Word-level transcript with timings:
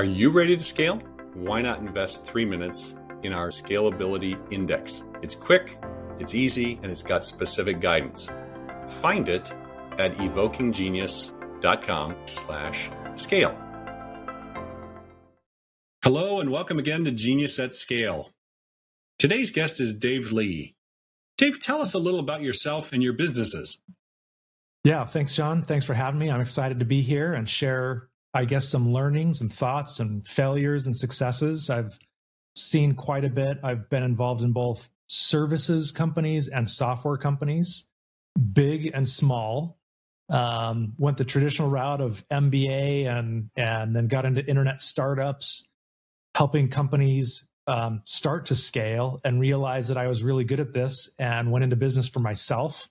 Are 0.00 0.04
you 0.04 0.30
ready 0.30 0.56
to 0.56 0.64
scale? 0.64 0.96
Why 1.34 1.60
not 1.60 1.80
invest 1.80 2.24
three 2.24 2.46
minutes 2.46 2.96
in 3.22 3.34
our 3.34 3.48
Scalability 3.48 4.40
Index? 4.50 5.02
It's 5.20 5.34
quick, 5.34 5.78
it's 6.18 6.34
easy, 6.34 6.80
and 6.82 6.90
it's 6.90 7.02
got 7.02 7.22
specific 7.22 7.82
guidance. 7.82 8.26
Find 9.02 9.28
it 9.28 9.52
at 9.98 10.14
evokinggenius.com 10.14 12.16
slash 12.24 12.88
scale. 13.14 13.54
Hello 16.02 16.40
and 16.40 16.50
welcome 16.50 16.78
again 16.78 17.04
to 17.04 17.10
Genius 17.10 17.58
at 17.58 17.74
Scale. 17.74 18.30
Today's 19.18 19.50
guest 19.50 19.80
is 19.80 19.94
Dave 19.94 20.32
Lee. 20.32 20.76
Dave, 21.36 21.60
tell 21.60 21.82
us 21.82 21.92
a 21.92 21.98
little 21.98 22.20
about 22.20 22.40
yourself 22.40 22.94
and 22.94 23.02
your 23.02 23.12
businesses. 23.12 23.82
Yeah, 24.82 25.04
thanks, 25.04 25.34
John. 25.34 25.60
Thanks 25.60 25.84
for 25.84 25.92
having 25.92 26.18
me. 26.18 26.30
I'm 26.30 26.40
excited 26.40 26.78
to 26.78 26.86
be 26.86 27.02
here 27.02 27.34
and 27.34 27.46
share 27.46 28.08
I 28.32 28.44
guess, 28.44 28.68
some 28.68 28.92
learnings 28.92 29.40
and 29.40 29.52
thoughts 29.52 30.00
and 30.00 30.26
failures 30.26 30.86
and 30.86 30.96
successes. 30.96 31.68
I've 31.68 31.98
seen 32.56 32.94
quite 32.94 33.24
a 33.24 33.28
bit. 33.30 33.58
I've 33.62 33.88
been 33.88 34.02
involved 34.02 34.42
in 34.42 34.52
both 34.52 34.88
services 35.08 35.90
companies 35.90 36.48
and 36.48 36.68
software 36.68 37.16
companies, 37.16 37.88
big 38.52 38.90
and 38.94 39.08
small. 39.08 39.78
Um, 40.28 40.92
went 40.96 41.16
the 41.16 41.24
traditional 41.24 41.68
route 41.68 42.00
of 42.00 42.24
MBA 42.28 43.06
and 43.06 43.50
and 43.56 43.96
then 43.96 44.06
got 44.06 44.24
into 44.24 44.46
internet 44.46 44.80
startups, 44.80 45.68
helping 46.36 46.68
companies 46.68 47.48
um, 47.66 48.02
start 48.04 48.46
to 48.46 48.54
scale 48.54 49.20
and 49.24 49.40
realize 49.40 49.88
that 49.88 49.96
I 49.96 50.06
was 50.06 50.22
really 50.22 50.44
good 50.44 50.60
at 50.60 50.72
this 50.72 51.12
and 51.18 51.50
went 51.50 51.64
into 51.64 51.74
business 51.74 52.08
for 52.08 52.20
myself 52.20 52.88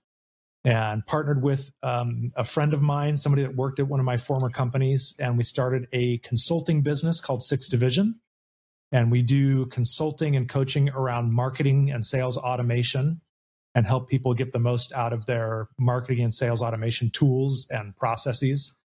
and 0.66 1.06
partnered 1.06 1.42
with 1.42 1.72
um, 1.84 2.32
a 2.36 2.44
friend 2.44 2.74
of 2.74 2.82
mine, 2.82 3.16
somebody 3.16 3.44
that 3.44 3.56
worked 3.56 3.80
at 3.80 3.88
one 3.88 4.00
of 4.00 4.06
my 4.06 4.18
former 4.18 4.50
companies, 4.50 5.16
and 5.20 5.38
we 5.38 5.44
started 5.44 5.88
a 5.94 6.18
consulting 6.20 6.82
business 6.82 7.22
called 7.22 7.44
Sixth 7.44 7.70
Division. 7.70 8.20
And 8.92 9.12
we 9.12 9.22
do 9.22 9.68
consulting 9.68 10.36
and 10.36 10.50
coaching 10.50 10.90
around 10.90 11.32
marketing 11.32 11.92
and 11.92 12.04
sales 12.04 12.38
automation 12.38 13.22
and 13.76 13.86
help 13.86 14.10
people 14.10 14.34
get 14.34 14.52
the 14.52 14.60
most 14.60 14.92
out 14.94 15.14
of 15.14 15.28
their 15.28 15.70
marketing 15.78 16.24
and 16.24 16.34
sales 16.34 16.62
automation 16.62 17.12
tools 17.12 17.68
and 17.70 17.96
processes. 17.96 18.76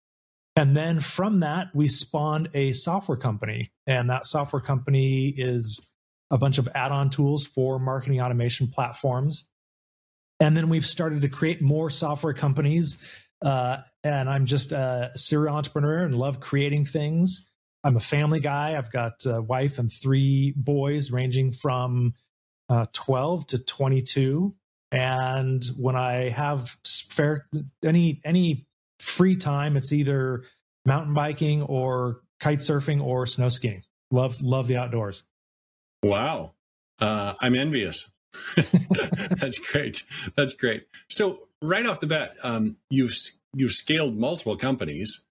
And 0.56 0.76
then 0.76 1.00
from 1.00 1.40
that, 1.40 1.68
we 1.74 1.88
spawned 1.88 2.50
a 2.54 2.74
software 2.74 3.16
company. 3.16 3.72
And 3.86 4.10
that 4.10 4.26
software 4.26 4.60
company 4.60 5.34
is 5.36 5.88
a 6.30 6.36
bunch 6.36 6.58
of 6.58 6.68
add 6.74 6.92
on 6.92 7.08
tools 7.10 7.44
for 7.44 7.78
marketing 7.78 8.20
automation 8.20 8.68
platforms 8.68 9.48
and 10.44 10.54
then 10.54 10.68
we've 10.68 10.84
started 10.84 11.22
to 11.22 11.28
create 11.30 11.62
more 11.62 11.88
software 11.88 12.34
companies. 12.34 12.98
Uh, 13.42 13.78
and 14.02 14.28
I'm 14.28 14.44
just 14.44 14.72
a 14.72 15.10
serial 15.14 15.56
entrepreneur 15.56 16.04
and 16.04 16.14
love 16.14 16.38
creating 16.38 16.84
things. 16.84 17.50
I'm 17.82 17.96
a 17.96 18.00
family 18.00 18.40
guy. 18.40 18.76
I've 18.76 18.92
got 18.92 19.24
a 19.24 19.40
wife 19.40 19.78
and 19.78 19.90
three 19.90 20.52
boys 20.54 21.10
ranging 21.10 21.52
from 21.52 22.12
uh, 22.68 22.84
12 22.92 23.46
to 23.48 23.64
22. 23.64 24.54
And 24.92 25.64
when 25.78 25.96
I 25.96 26.28
have 26.28 26.76
fair 26.84 27.46
any 27.82 28.20
any 28.22 28.66
free 29.00 29.36
time, 29.36 29.78
it's 29.78 29.92
either 29.94 30.44
mountain 30.84 31.14
biking 31.14 31.62
or 31.62 32.20
kite 32.38 32.58
surfing 32.58 33.02
or 33.02 33.26
snow 33.26 33.48
skiing. 33.48 33.82
Love 34.10 34.40
love 34.42 34.68
the 34.68 34.76
outdoors. 34.76 35.24
Wow, 36.02 36.52
uh, 37.00 37.34
I'm 37.40 37.56
envious. 37.56 38.10
That's 39.38 39.58
great. 39.58 40.02
That's 40.36 40.54
great. 40.54 40.86
So 41.08 41.48
right 41.62 41.86
off 41.86 42.00
the 42.00 42.06
bat, 42.06 42.36
um, 42.42 42.76
you've 42.90 43.14
you've 43.54 43.72
scaled 43.72 44.16
multiple 44.16 44.56
companies. 44.56 45.24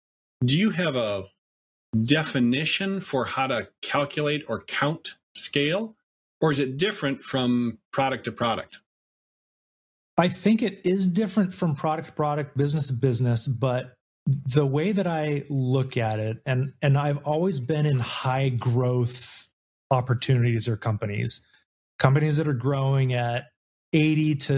Do 0.43 0.57
you 0.57 0.71
have 0.71 0.95
a 0.95 1.25
definition 2.05 2.99
for 2.99 3.25
how 3.25 3.47
to 3.47 3.69
calculate 3.81 4.43
or 4.47 4.61
count 4.61 5.15
scale, 5.35 5.95
or 6.41 6.51
is 6.51 6.59
it 6.59 6.77
different 6.77 7.21
from 7.21 7.79
product 7.91 8.25
to 8.25 8.31
product? 8.31 8.79
I 10.17 10.27
think 10.27 10.61
it 10.61 10.81
is 10.83 11.07
different 11.07 11.53
from 11.53 11.75
product 11.75 12.09
to 12.09 12.13
product, 12.13 12.55
business 12.55 12.87
to 12.87 12.93
business, 12.93 13.47
but 13.47 13.95
the 14.25 14.65
way 14.65 14.91
that 14.91 15.07
I 15.07 15.43
look 15.49 15.97
at 15.97 16.19
it, 16.19 16.41
and 16.45 16.71
and 16.81 16.97
I've 16.97 17.19
always 17.25 17.59
been 17.59 17.85
in 17.85 17.99
high 17.99 18.49
growth 18.49 19.47
opportunities 19.91 20.67
or 20.67 20.77
companies 20.77 21.45
companies 22.03 22.37
that 22.37 22.47
are 22.49 22.53
growing 22.53 23.13
at 23.13 23.45
80 23.93 24.35
to 24.35 24.53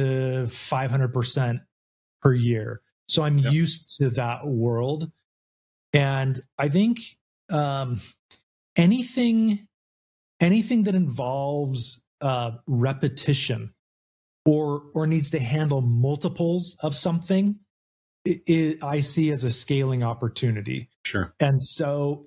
500% 0.48 1.62
per 2.22 2.34
year. 2.34 2.82
So 3.08 3.24
I'm 3.24 3.38
yep. 3.38 3.54
used 3.54 3.98
to 3.98 4.10
that 4.12 4.48
world. 4.48 5.12
And 5.94 6.42
I 6.58 6.70
think 6.70 7.00
um, 7.52 8.02
anything 8.76 9.68
anything 10.42 10.84
that 10.84 10.96
involves 10.96 12.04
uh, 12.20 12.52
repetition 12.68 13.74
or 14.44 14.84
or 14.94 15.08
needs 15.08 15.30
to 15.30 15.40
handle 15.40 15.82
multiples 15.82 16.76
of 16.82 16.94
something 16.96 17.60
it, 18.26 18.42
it, 18.48 18.84
I 18.84 19.00
see 19.00 19.32
as 19.32 19.44
a 19.44 19.52
scaling 19.52 20.04
opportunity. 20.04 20.90
Sure. 21.06 21.34
And 21.40 21.62
so 21.64 22.26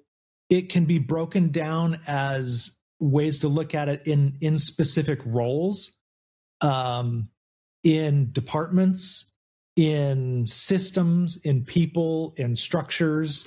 it 0.48 0.70
can 0.70 0.84
be 0.84 0.98
broken 0.98 1.50
down 1.50 2.00
as 2.06 2.77
ways 3.00 3.40
to 3.40 3.48
look 3.48 3.74
at 3.74 3.88
it 3.88 4.06
in 4.06 4.36
in 4.40 4.58
specific 4.58 5.20
roles 5.24 5.92
um, 6.60 7.28
in 7.84 8.32
departments 8.32 9.32
in 9.76 10.44
systems 10.44 11.38
in 11.44 11.64
people 11.64 12.34
in 12.36 12.56
structures. 12.56 13.46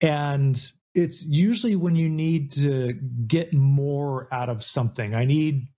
And 0.00 0.58
it's 0.94 1.24
usually 1.26 1.76
when 1.76 1.94
you 1.94 2.08
need 2.08 2.52
to 2.52 2.94
get 3.26 3.52
more 3.52 4.28
out 4.32 4.48
of 4.48 4.64
something. 4.64 5.14
I 5.14 5.26
need 5.26 5.68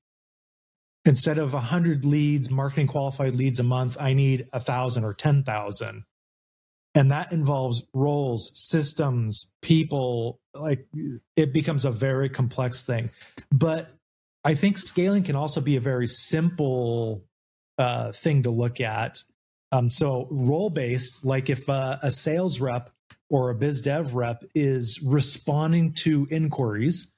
instead 1.05 1.39
of 1.39 1.53
100 1.53 2.05
leads 2.05 2.51
marketing 2.51 2.87
qualified 2.87 3.37
leads 3.37 3.61
a 3.61 3.63
month 3.63 3.97
i 4.01 4.15
need 4.15 4.49
a 4.53 4.61
thousand 4.61 5.05
or 5.05 5.13
10000 5.13 6.03
and 6.95 7.11
that 7.11 7.33
involves 7.33 7.83
roles 7.93 8.51
systems 8.55 9.51
people 9.63 10.41
like 10.55 10.87
it 11.37 11.53
becomes 11.53 11.85
a 11.85 11.91
very 11.91 12.29
complex 12.29 12.85
thing. 12.85 13.11
But 13.53 13.91
i 14.45 14.55
think 14.55 14.79
scaling 14.79 15.23
can 15.23 15.37
also 15.37 15.61
be 15.61 15.77
a 15.77 15.81
very 15.81 16.07
simple 16.07 17.25
uh, 17.79 18.13
thing 18.13 18.45
to 18.45 18.51
look 18.51 18.81
at. 18.81 19.23
Um, 19.73 19.91
so 19.91 20.29
role 20.31 20.71
based 20.71 21.25
like 21.25 21.51
if 21.51 21.69
uh, 21.69 21.99
a 22.03 22.11
sales 22.11 22.61
rep 22.61 22.91
or 23.29 23.51
a 23.51 23.55
biz 23.55 23.81
dev 23.81 24.15
rep 24.15 24.45
is 24.55 25.03
responding 25.03 25.95
to 25.95 26.29
inquiries 26.31 27.13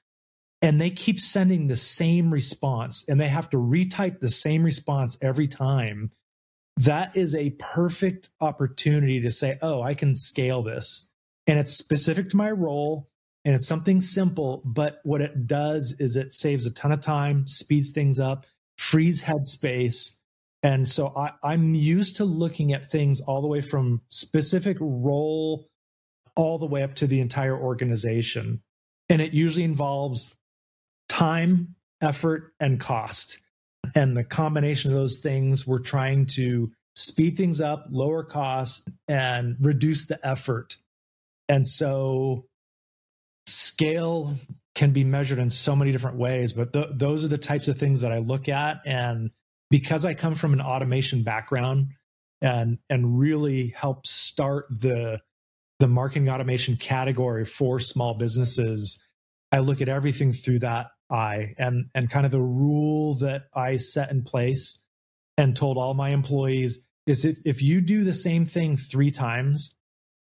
and 0.61 0.81
they 0.81 0.89
keep 0.89 1.19
sending 1.19 1.67
the 1.67 1.75
same 1.75 2.31
response 2.31 3.05
and 3.07 3.21
they 3.21 3.27
have 3.27 3.49
to 3.51 3.57
retype 3.57 4.19
the 4.19 4.29
same 4.29 4.63
response 4.63 5.17
every 5.21 5.47
time 5.47 6.11
that 6.77 7.17
is 7.17 7.35
a 7.35 7.51
perfect 7.51 8.29
opportunity 8.39 9.21
to 9.21 9.31
say, 9.31 9.57
oh, 9.61 9.81
I 9.81 9.93
can 9.93 10.13
scale 10.15 10.61
this. 10.61 11.09
And 11.47 11.59
it's 11.59 11.73
specific 11.73 12.29
to 12.29 12.37
my 12.37 12.51
role 12.51 13.09
and 13.45 13.55
it's 13.55 13.67
something 13.67 13.99
simple. 13.99 14.61
But 14.65 14.99
what 15.03 15.21
it 15.21 15.47
does 15.47 15.95
is 15.99 16.15
it 16.15 16.33
saves 16.33 16.65
a 16.65 16.73
ton 16.73 16.91
of 16.91 17.01
time, 17.01 17.47
speeds 17.47 17.91
things 17.91 18.19
up, 18.19 18.45
frees 18.77 19.23
headspace. 19.23 20.17
And 20.61 20.87
so 20.87 21.13
I, 21.15 21.31
I'm 21.43 21.73
used 21.73 22.17
to 22.17 22.25
looking 22.25 22.73
at 22.73 22.89
things 22.89 23.21
all 23.21 23.41
the 23.41 23.47
way 23.47 23.61
from 23.61 24.01
specific 24.09 24.77
role 24.79 25.67
all 26.35 26.59
the 26.59 26.67
way 26.67 26.83
up 26.83 26.93
to 26.95 27.07
the 27.07 27.19
entire 27.19 27.57
organization. 27.57 28.61
And 29.09 29.21
it 29.21 29.33
usually 29.33 29.63
involves 29.63 30.35
time, 31.09 31.75
effort, 32.01 32.53
and 32.59 32.79
cost. 32.79 33.39
And 33.95 34.15
the 34.15 34.23
combination 34.23 34.91
of 34.91 34.97
those 34.97 35.17
things, 35.17 35.65
we're 35.67 35.79
trying 35.79 36.25
to 36.27 36.71
speed 36.95 37.37
things 37.37 37.61
up, 37.61 37.87
lower 37.89 38.23
costs, 38.23 38.85
and 39.07 39.55
reduce 39.59 40.05
the 40.05 40.19
effort. 40.25 40.77
And 41.49 41.67
so 41.67 42.45
scale 43.45 44.33
can 44.75 44.91
be 44.91 45.03
measured 45.03 45.39
in 45.39 45.49
so 45.49 45.75
many 45.75 45.91
different 45.91 46.17
ways, 46.17 46.53
but 46.53 46.73
th- 46.73 46.89
those 46.93 47.25
are 47.25 47.29
the 47.29 47.37
types 47.37 47.67
of 47.67 47.77
things 47.77 48.01
that 48.01 48.11
I 48.11 48.19
look 48.19 48.49
at. 48.49 48.81
And 48.85 49.31
because 49.69 50.05
I 50.05 50.13
come 50.13 50.35
from 50.35 50.53
an 50.53 50.61
automation 50.61 51.23
background 51.23 51.93
and 52.41 52.77
and 52.89 53.19
really 53.19 53.69
help 53.69 54.05
start 54.05 54.67
the 54.69 55.19
the 55.79 55.87
marketing 55.87 56.29
automation 56.29 56.75
category 56.75 57.45
for 57.45 57.79
small 57.79 58.15
businesses, 58.15 58.99
I 59.51 59.59
look 59.59 59.81
at 59.81 59.89
everything 59.89 60.33
through 60.33 60.59
that 60.59 60.87
eye 61.09 61.55
and 61.57 61.85
and 61.95 62.09
kind 62.09 62.25
of 62.25 62.31
the 62.31 62.41
rule 62.41 63.15
that 63.15 63.43
I 63.55 63.77
set 63.77 64.11
in 64.11 64.23
place 64.23 64.81
and 65.37 65.55
told 65.55 65.77
all 65.77 65.93
my 65.93 66.09
employees 66.09 66.79
is 67.05 67.23
if, 67.23 67.37
if 67.45 67.61
you 67.61 67.79
do 67.79 68.03
the 68.03 68.13
same 68.13 68.45
thing 68.45 68.75
three 68.75 69.11
times 69.11 69.75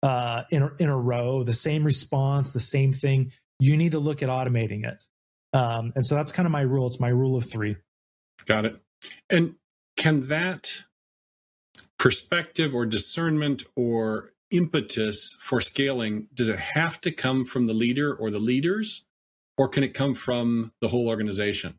uh, 0.02 0.42
in, 0.50 0.62
a, 0.62 0.70
in 0.80 0.88
a 0.88 0.98
row, 0.98 1.44
the 1.44 1.52
same 1.52 1.84
response, 1.84 2.50
the 2.50 2.60
same 2.60 2.92
thing, 2.92 3.30
you 3.60 3.76
need 3.76 3.92
to 3.92 4.00
look 4.00 4.22
at 4.22 4.28
automating 4.28 4.84
it. 4.84 5.04
Um, 5.56 5.92
and 5.94 6.04
so 6.04 6.16
that's 6.16 6.32
kind 6.32 6.46
of 6.46 6.52
my 6.52 6.62
rule. 6.62 6.86
It's 6.86 6.98
my 6.98 7.08
rule 7.08 7.36
of 7.36 7.48
three. 7.48 7.76
Got 8.46 8.64
it. 8.64 8.80
And 9.30 9.54
can 9.96 10.26
that 10.28 10.84
perspective 11.98 12.74
or 12.74 12.84
discernment 12.84 13.62
or 13.76 14.32
impetus 14.50 15.36
for 15.40 15.60
scaling, 15.60 16.26
does 16.34 16.48
it 16.48 16.58
have 16.74 17.00
to 17.02 17.12
come 17.12 17.44
from 17.44 17.66
the 17.66 17.72
leader 17.72 18.12
or 18.12 18.30
the 18.30 18.40
leaders, 18.40 19.04
or 19.56 19.68
can 19.68 19.82
it 19.82 19.94
come 19.94 20.14
from 20.14 20.72
the 20.80 20.88
whole 20.88 21.08
organization? 21.08 21.78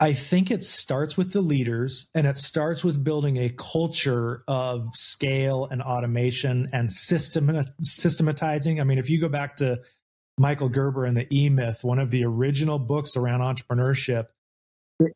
I 0.00 0.14
think 0.14 0.50
it 0.50 0.64
starts 0.64 1.16
with 1.16 1.32
the 1.32 1.40
leaders 1.40 2.10
and 2.14 2.26
it 2.26 2.38
starts 2.38 2.82
with 2.82 3.02
building 3.02 3.36
a 3.36 3.50
culture 3.50 4.42
of 4.48 4.88
scale 4.94 5.68
and 5.70 5.80
automation 5.80 6.68
and 6.72 6.90
system 6.90 7.64
systematizing. 7.82 8.80
I 8.80 8.84
mean, 8.84 8.98
if 8.98 9.08
you 9.08 9.20
go 9.20 9.28
back 9.28 9.56
to 9.56 9.80
Michael 10.38 10.68
Gerber 10.68 11.04
and 11.04 11.16
the 11.16 11.32
E 11.32 11.48
Myth, 11.48 11.84
one 11.84 11.98
of 11.98 12.10
the 12.10 12.24
original 12.24 12.78
books 12.78 13.16
around 13.16 13.40
entrepreneurship, 13.40 14.26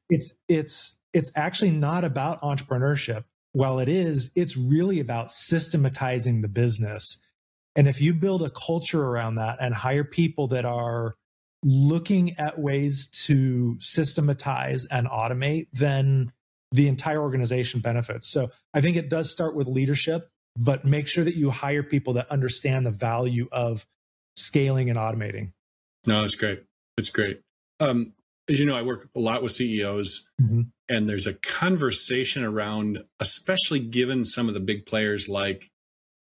it's 0.09 0.39
it's 0.49 1.01
it's 1.13 1.33
actually 1.37 1.73
not 1.73 2.05
about 2.05 2.41
entrepreneurship. 2.43 3.25
While 3.53 3.81
it 3.81 3.89
is, 3.89 4.31
it's 4.37 4.57
really 4.57 5.01
about 5.01 5.33
systematizing 5.33 6.41
the 6.41 6.49
business. 6.49 7.21
And 7.75 7.89
if 7.89 8.01
you 8.01 8.15
build 8.15 8.43
a 8.43 8.51
culture 8.51 9.03
around 9.03 9.35
that 9.35 9.59
and 9.61 9.75
hire 9.75 10.05
people 10.05 10.49
that 10.49 10.65
are 10.65 11.17
looking 11.63 12.39
at 12.39 12.59
ways 12.59 13.07
to 13.07 13.77
systematize 13.81 14.87
and 14.87 15.07
automate, 15.07 15.67
then 15.73 16.33
the 16.73 16.89
entire 16.89 17.21
organization 17.21 17.81
benefits. 17.81 18.29
So 18.29 18.49
I 18.73 18.81
think 18.81 18.97
it 18.97 19.09
does 19.09 19.31
start 19.31 19.55
with 19.55 19.67
leadership, 19.67 20.31
but 20.57 20.85
make 20.85 21.07
sure 21.09 21.25
that 21.25 21.37
you 21.37 21.51
hire 21.51 21.83
people 21.83 22.15
that 22.15 22.31
understand 22.31 22.87
the 22.87 22.91
value 22.91 23.49
of 23.53 23.87
scaling 24.37 24.89
and 24.89 24.99
automating. 24.99 25.53
No, 26.07 26.23
that's 26.23 26.37
great. 26.37 26.65
It's 26.97 27.11
great. 27.11 27.41
Um, 27.81 28.13
as 28.49 28.59
you 28.59 28.67
know, 28.67 28.77
I 28.77 28.83
work 28.83 29.09
a 29.15 29.21
lot 29.21 29.43
with 29.43 29.53
CEOs, 29.53 30.27
mm-hmm. 30.41 30.63
and 30.89 31.09
there's 31.09 31.27
a 31.27 31.35
conversation 31.35 32.43
around, 32.43 33.05
especially 33.21 33.81
given 33.81 34.25
some 34.25 34.49
of 34.49 34.55
the 34.55 34.61
big 34.61 34.87
players 34.87 35.29
like 35.29 35.71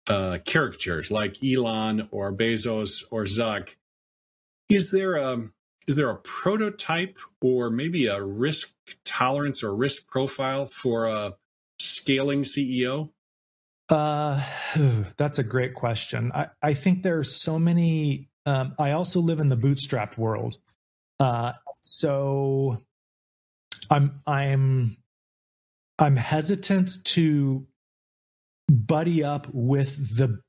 uh, 0.08 0.38
caricatures, 0.46 1.10
like 1.12 1.44
Elon 1.44 2.08
or 2.12 2.32
Bezos 2.34 3.04
or 3.10 3.24
Zuck, 3.24 3.76
is 4.70 4.92
there 4.92 5.16
a 5.16 5.50
is 5.88 5.96
there 5.96 6.10
a 6.10 6.16
prototype 6.16 7.18
or 7.42 7.70
maybe 7.70 8.08
a 8.08 8.24
risk 8.24 8.74
tolerance 9.04 9.64
or 9.64 9.76
risk 9.76 10.10
profile 10.10 10.66
for 10.66 11.06
a 11.06 11.34
scaling 11.80 12.44
CEO? 12.44 13.10
Uh, 13.90 14.42
that's 15.18 15.40
a 15.40 15.44
great 15.44 15.74
question. 15.74 16.32
I, 16.34 16.48
I 16.62 16.74
think 16.74 17.04
there 17.04 17.20
are 17.20 17.24
so 17.24 17.60
many. 17.60 18.30
Um, 18.46 18.76
I 18.78 18.92
also 18.92 19.20
live 19.20 19.40
in 19.40 19.50
the 19.50 19.58
bootstrapped 19.58 20.18
world, 20.18 20.58
uh, 21.20 21.54
so 21.82 22.78
I'm 23.90 24.22
I'm 24.28 24.98
I'm 26.00 26.16
hesitant 26.16 27.04
to 27.06 27.66
buddy 28.70 29.24
up 29.24 29.48
with 29.54 30.18
the 30.18 30.42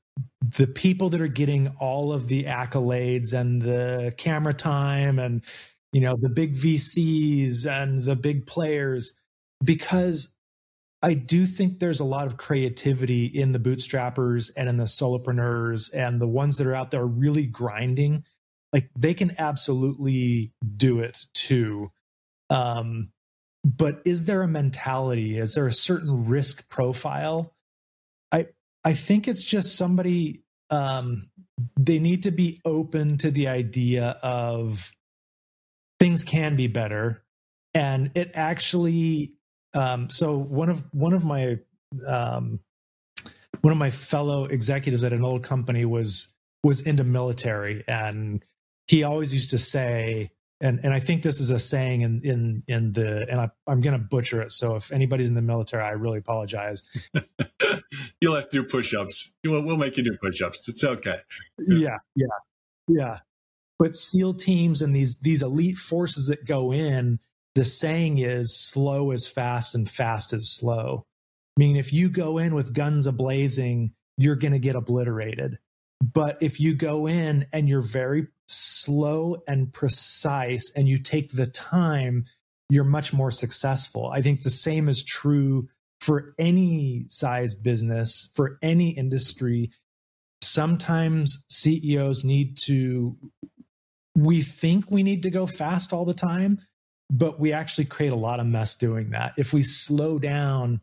the 0.57 0.67
people 0.67 1.09
that 1.09 1.21
are 1.21 1.27
getting 1.27 1.69
all 1.79 2.13
of 2.13 2.27
the 2.27 2.45
accolades 2.45 3.33
and 3.33 3.61
the 3.61 4.13
camera 4.17 4.53
time 4.53 5.19
and 5.19 5.41
you 5.91 6.01
know 6.01 6.15
the 6.19 6.29
big 6.29 6.55
VCs 6.55 7.65
and 7.65 8.03
the 8.03 8.15
big 8.15 8.45
players 8.45 9.13
because 9.63 10.33
I 11.01 11.13
do 11.13 11.45
think 11.45 11.79
there's 11.79 11.99
a 11.99 12.05
lot 12.05 12.27
of 12.27 12.37
creativity 12.37 13.25
in 13.25 13.51
the 13.51 13.59
bootstrappers 13.59 14.51
and 14.57 14.67
in 14.67 14.77
the 14.77 14.85
solopreneurs 14.85 15.93
and 15.93 16.19
the 16.19 16.27
ones 16.27 16.57
that 16.57 16.67
are 16.67 16.75
out 16.75 16.91
there 16.91 17.05
really 17.05 17.45
grinding. 17.45 18.23
Like 18.73 18.89
they 18.97 19.13
can 19.13 19.35
absolutely 19.37 20.53
do 20.75 20.99
it 20.99 21.19
too. 21.33 21.91
Um 22.49 23.11
but 23.63 24.01
is 24.05 24.25
there 24.25 24.43
a 24.43 24.47
mentality 24.47 25.39
is 25.39 25.55
there 25.55 25.65
a 25.65 25.73
certain 25.73 26.25
risk 26.25 26.69
profile 26.69 27.54
i 28.85 28.93
think 28.93 29.27
it's 29.27 29.43
just 29.43 29.75
somebody 29.75 30.41
um, 30.69 31.29
they 31.79 31.99
need 31.99 32.23
to 32.23 32.31
be 32.31 32.61
open 32.65 33.17
to 33.17 33.31
the 33.31 33.47
idea 33.47 34.17
of 34.21 34.91
things 35.99 36.23
can 36.23 36.55
be 36.55 36.67
better, 36.67 37.23
and 37.73 38.11
it 38.15 38.31
actually. 38.33 39.33
Um, 39.73 40.09
so 40.09 40.37
one 40.37 40.69
of 40.69 40.83
one 40.91 41.13
of 41.13 41.25
my 41.25 41.59
um, 42.07 42.59
one 43.61 43.71
of 43.71 43.77
my 43.77 43.89
fellow 43.89 44.45
executives 44.45 45.03
at 45.03 45.13
an 45.13 45.23
old 45.23 45.43
company 45.43 45.85
was 45.85 46.33
was 46.63 46.81
into 46.81 47.03
military, 47.03 47.83
and 47.87 48.43
he 48.87 49.03
always 49.03 49.33
used 49.33 49.51
to 49.51 49.57
say, 49.57 50.31
and 50.65 50.79
and 50.83 50.93
I 50.93 50.99
think 50.99 51.21
this 51.21 51.39
is 51.39 51.51
a 51.51 51.59
saying 51.59 52.01
in 52.01 52.21
in 52.23 52.63
in 52.67 52.91
the 52.93 53.27
and 53.29 53.39
I, 53.39 53.49
I'm 53.67 53.81
going 53.81 53.97
to 53.97 54.03
butcher 54.03 54.41
it. 54.41 54.51
So 54.51 54.75
if 54.75 54.91
anybody's 54.91 55.27
in 55.27 55.35
the 55.35 55.41
military, 55.41 55.83
I 55.83 55.91
really 55.91 56.17
apologize. 56.17 56.81
You'll 58.21 58.35
have 58.35 58.49
to 58.49 58.61
do 58.61 58.63
push-ups. 58.63 59.33
We'll, 59.45 59.61
we'll 59.61 59.77
make 59.77 59.95
you 59.97 60.03
do 60.03 60.17
push-ups. 60.19 60.67
It's 60.67 60.83
okay. 60.83 61.19
Yeah, 61.59 61.97
yeah, 62.15 62.25
yeah. 62.87 63.19
But 63.77 63.95
SEAL 63.95 64.35
teams 64.35 64.81
and 64.81 64.95
these 64.95 65.19
these 65.19 65.43
elite 65.43 65.77
forces 65.77 66.27
that 66.27 66.45
go 66.45 66.73
in, 66.73 67.19
the 67.53 67.63
saying 67.63 68.17
is 68.17 68.57
slow 68.57 69.11
is 69.11 69.27
fast 69.27 69.75
and 69.75 69.87
fast 69.87 70.33
is 70.33 70.49
slow. 70.49 71.05
I 71.57 71.59
mean, 71.59 71.75
if 71.75 71.93
you 71.93 72.09
go 72.09 72.39
in 72.39 72.55
with 72.55 72.73
guns 72.73 73.07
ablazing, 73.07 73.93
you're 74.17 74.35
going 74.35 74.53
to 74.53 74.59
get 74.59 74.75
obliterated. 74.75 75.59
But 76.01 76.41
if 76.41 76.59
you 76.59 76.73
go 76.73 77.07
in 77.07 77.45
and 77.53 77.69
you're 77.69 77.81
very 77.81 78.27
slow 78.47 79.37
and 79.47 79.71
precise 79.73 80.71
and 80.75 80.87
you 80.87 80.97
take 80.97 81.31
the 81.31 81.47
time, 81.47 82.25
you're 82.69 82.83
much 82.83 83.13
more 83.13 83.31
successful. 83.31 84.07
I 84.07 84.21
think 84.21 84.43
the 84.43 84.49
same 84.49 84.89
is 84.89 85.03
true 85.03 85.67
for 85.99 86.33
any 86.37 87.05
size 87.07 87.53
business, 87.53 88.29
for 88.35 88.57
any 88.61 88.89
industry. 88.89 89.71
Sometimes 90.41 91.43
CEOs 91.49 92.23
need 92.23 92.57
to, 92.59 93.17
we 94.15 94.41
think 94.41 94.89
we 94.89 95.03
need 95.03 95.23
to 95.23 95.29
go 95.29 95.45
fast 95.45 95.93
all 95.93 96.05
the 96.05 96.13
time, 96.13 96.59
but 97.09 97.39
we 97.39 97.53
actually 97.53 97.85
create 97.85 98.11
a 98.11 98.15
lot 98.15 98.39
of 98.39 98.45
mess 98.45 98.75
doing 98.75 99.11
that. 99.11 99.33
If 99.37 99.53
we 99.53 99.63
slow 99.63 100.19
down 100.19 100.81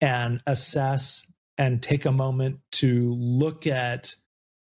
and 0.00 0.40
assess 0.46 1.30
and 1.58 1.82
take 1.82 2.06
a 2.06 2.12
moment 2.12 2.60
to 2.72 3.14
look 3.14 3.66
at 3.66 4.14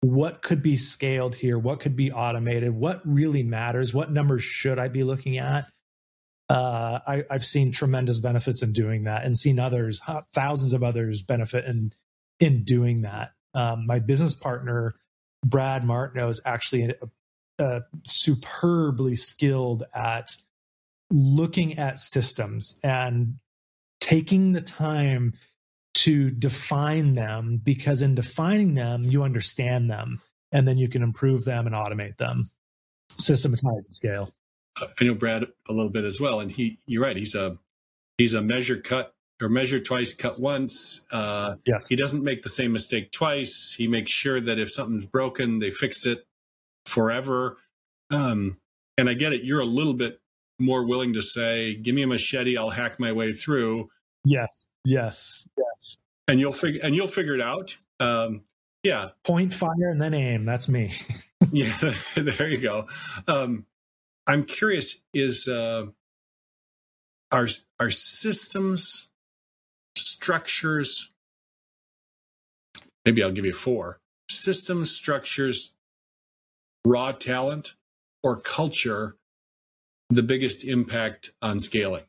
what 0.01 0.41
could 0.41 0.61
be 0.61 0.77
scaled 0.77 1.35
here, 1.35 1.57
what 1.57 1.79
could 1.79 1.95
be 1.95 2.11
automated, 2.11 2.71
what 2.71 3.01
really 3.05 3.43
matters, 3.43 3.93
what 3.93 4.11
numbers 4.11 4.43
should 4.43 4.79
I 4.79 4.87
be 4.87 5.03
looking 5.03 5.37
at. 5.37 5.65
Uh, 6.49 6.99
I, 7.05 7.23
have 7.29 7.45
seen 7.45 7.71
tremendous 7.71 8.19
benefits 8.19 8.61
in 8.61 8.71
doing 8.71 9.03
that, 9.03 9.25
and 9.25 9.35
seen 9.35 9.59
others, 9.59 9.99
thousands 10.33 10.73
of 10.73 10.81
others, 10.81 11.21
benefit 11.21 11.65
in 11.65 11.91
in 12.39 12.63
doing 12.63 13.01
that. 13.01 13.31
Um, 13.53 13.85
my 13.85 13.99
business 13.99 14.33
partner, 14.33 14.95
Brad 15.43 15.83
Martineau, 15.83 16.29
is 16.29 16.39
actually 16.45 16.93
a, 17.59 17.81
superbly 18.05 19.15
skilled 19.15 19.83
at 19.93 20.35
looking 21.09 21.79
at 21.79 21.97
systems 21.97 22.79
and 22.83 23.35
taking 23.99 24.53
the 24.53 24.61
time 24.61 25.33
to 25.97 26.29
define 26.29 27.15
them 27.15 27.59
because 27.63 28.01
in 28.01 28.13
defining 28.13 28.75
them, 28.75 29.03
you 29.03 29.23
understand 29.23 29.89
them 29.89 30.21
and 30.51 30.67
then 30.67 30.77
you 30.77 30.87
can 30.87 31.01
improve 31.01 31.43
them 31.43 31.65
and 31.65 31.75
automate 31.75 32.17
them, 32.17 32.49
systematize 33.17 33.85
and 33.85 33.95
scale. 33.95 34.31
I 34.77 35.03
know 35.03 35.15
Brad 35.15 35.45
a 35.67 35.73
little 35.73 35.89
bit 35.89 36.05
as 36.05 36.19
well, 36.19 36.39
and 36.39 36.51
he 36.51 36.79
you're 36.85 37.01
right. 37.01 37.17
He's 37.17 37.33
a 37.33 37.57
he's 38.19 38.35
a 38.35 38.43
measure 38.43 38.79
cut 38.79 39.15
or 39.41 39.49
measure 39.49 39.79
twice, 39.79 40.13
cut 40.13 40.39
once. 40.39 41.03
Uh, 41.11 41.55
yeah. 41.65 41.79
He 41.89 41.95
doesn't 41.95 42.23
make 42.23 42.43
the 42.43 42.49
same 42.49 42.73
mistake 42.73 43.11
twice. 43.11 43.73
He 43.75 43.87
makes 43.87 44.11
sure 44.11 44.39
that 44.39 44.59
if 44.59 44.71
something's 44.71 45.05
broken, 45.05 45.59
they 45.59 45.71
fix 45.71 46.05
it 46.05 46.25
forever. 46.85 47.57
Um, 48.11 48.57
and 48.97 49.09
I 49.09 49.13
get 49.13 49.33
it. 49.33 49.43
You're 49.43 49.59
a 49.59 49.65
little 49.65 49.93
bit 49.93 50.19
more 50.59 50.85
willing 50.85 51.13
to 51.13 51.23
say, 51.23 51.73
"Give 51.73 51.95
me 51.95 52.03
a 52.03 52.07
machete, 52.07 52.55
I'll 52.55 52.69
hack 52.69 52.99
my 52.99 53.11
way 53.11 53.33
through." 53.33 53.89
Yes, 54.27 54.65
yes, 54.83 55.47
yes. 55.57 55.97
And 56.27 56.37
you'll 56.39 56.51
figure 56.51 56.81
and 56.83 56.93
you'll 56.93 57.07
figure 57.07 57.33
it 57.35 57.41
out. 57.41 57.75
Um, 58.01 58.41
yeah. 58.83 59.09
Point 59.23 59.53
fire 59.53 59.89
and 59.89 60.01
then 60.01 60.13
aim. 60.13 60.43
That's 60.43 60.67
me. 60.67 60.93
yeah, 61.51 61.95
there 62.15 62.49
you 62.49 62.57
go. 62.57 62.87
Um, 63.27 63.65
I'm 64.27 64.43
curious: 64.43 65.01
is 65.13 65.47
uh, 65.47 65.85
our 67.31 67.47
our 67.79 67.89
systems 67.89 69.09
structures? 69.95 71.11
Maybe 73.05 73.23
I'll 73.23 73.31
give 73.31 73.45
you 73.45 73.53
four 73.53 74.01
systems 74.29 74.91
structures, 74.91 75.73
raw 76.85 77.13
talent, 77.13 77.75
or 78.23 78.35
culture. 78.35 79.15
The 80.09 80.23
biggest 80.23 80.63
impact 80.63 81.31
on 81.41 81.59
scaling. 81.59 82.03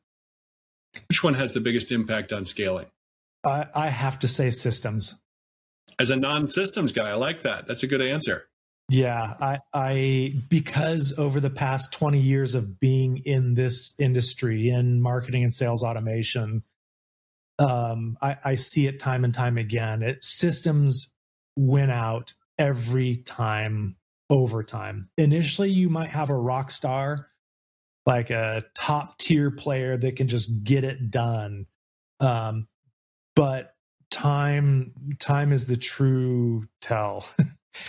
Which 1.08 1.22
one 1.22 1.34
has 1.34 1.52
the 1.52 1.60
biggest 1.60 1.92
impact 1.92 2.32
on 2.32 2.44
scaling? 2.44 2.86
I, 3.44 3.66
I 3.74 3.88
have 3.88 4.18
to 4.20 4.28
say 4.28 4.50
systems. 4.50 5.20
As 5.98 6.10
a 6.10 6.16
non-systems 6.16 6.92
guy, 6.92 7.10
I 7.10 7.14
like 7.14 7.42
that. 7.42 7.66
That's 7.66 7.82
a 7.82 7.86
good 7.86 8.02
answer. 8.02 8.46
Yeah, 8.90 9.34
I, 9.40 9.58
I 9.74 10.34
because 10.48 11.18
over 11.18 11.40
the 11.40 11.50
past 11.50 11.92
20 11.92 12.20
years 12.20 12.54
of 12.54 12.80
being 12.80 13.18
in 13.18 13.54
this 13.54 13.94
industry 13.98 14.70
in 14.70 15.02
marketing 15.02 15.44
and 15.44 15.52
sales 15.52 15.82
automation, 15.82 16.62
um, 17.58 18.16
I, 18.22 18.36
I 18.44 18.54
see 18.54 18.86
it 18.86 18.98
time 18.98 19.24
and 19.24 19.34
time 19.34 19.58
again. 19.58 20.02
It 20.02 20.24
systems 20.24 21.08
win 21.56 21.90
out 21.90 22.32
every 22.58 23.16
time 23.16 23.96
over 24.30 24.62
time. 24.62 25.10
Initially, 25.18 25.70
you 25.70 25.90
might 25.90 26.10
have 26.10 26.30
a 26.30 26.36
rock 26.36 26.70
star, 26.70 27.27
like 28.08 28.30
a 28.30 28.62
top 28.74 29.18
tier 29.18 29.50
player 29.50 29.98
that 29.98 30.16
can 30.16 30.28
just 30.28 30.64
get 30.64 30.82
it 30.82 31.10
done. 31.10 31.66
Um, 32.20 32.66
but 33.36 33.74
time 34.10 34.94
time 35.20 35.52
is 35.52 35.66
the 35.66 35.76
true 35.76 36.66
tell. 36.80 37.28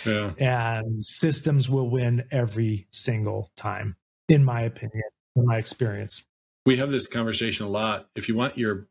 Yeah. 0.06 0.34
and 0.38 1.04
systems 1.04 1.68
will 1.68 1.90
win 1.90 2.22
every 2.30 2.86
single 2.92 3.50
time, 3.56 3.96
in 4.28 4.44
my 4.44 4.60
opinion, 4.60 5.02
in 5.34 5.44
my 5.44 5.56
experience. 5.56 6.24
We 6.64 6.76
have 6.76 6.92
this 6.92 7.08
conversation 7.08 7.66
a 7.66 7.68
lot. 7.68 8.08
If 8.14 8.28
you 8.28 8.36
want 8.36 8.56
your 8.56 8.86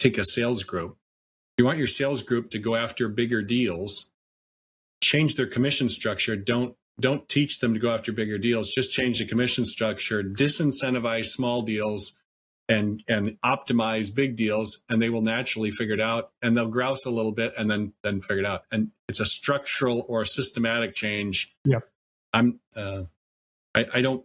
take 0.00 0.18
a 0.18 0.24
sales 0.24 0.64
group, 0.64 0.96
you 1.56 1.64
want 1.64 1.78
your 1.78 1.86
sales 1.86 2.22
group 2.22 2.50
to 2.50 2.58
go 2.58 2.74
after 2.74 3.06
bigger 3.08 3.42
deals, 3.42 4.10
change 5.00 5.36
their 5.36 5.46
commission 5.46 5.88
structure. 5.88 6.34
Don't 6.34 6.74
don't 7.00 7.28
teach 7.28 7.60
them 7.60 7.74
to 7.74 7.80
go 7.80 7.92
after 7.92 8.12
bigger 8.12 8.38
deals. 8.38 8.70
Just 8.70 8.92
change 8.92 9.18
the 9.18 9.26
commission 9.26 9.64
structure, 9.64 10.22
disincentivize 10.22 11.26
small 11.26 11.62
deals, 11.62 12.16
and 12.68 13.02
and 13.08 13.36
optimize 13.44 14.14
big 14.14 14.36
deals, 14.36 14.82
and 14.88 15.00
they 15.00 15.10
will 15.10 15.22
naturally 15.22 15.70
figure 15.70 15.94
it 15.94 16.00
out. 16.00 16.30
And 16.40 16.56
they'll 16.56 16.68
grouse 16.68 17.04
a 17.04 17.10
little 17.10 17.32
bit, 17.32 17.52
and 17.58 17.70
then 17.70 17.92
then 18.02 18.20
figure 18.20 18.40
it 18.40 18.46
out. 18.46 18.62
And 18.70 18.90
it's 19.08 19.20
a 19.20 19.26
structural 19.26 20.04
or 20.08 20.20
a 20.20 20.26
systematic 20.26 20.94
change. 20.94 21.54
Yep. 21.64 21.88
I'm. 22.32 22.60
Uh, 22.76 23.02
I, 23.74 23.86
I 23.94 24.02
don't. 24.02 24.24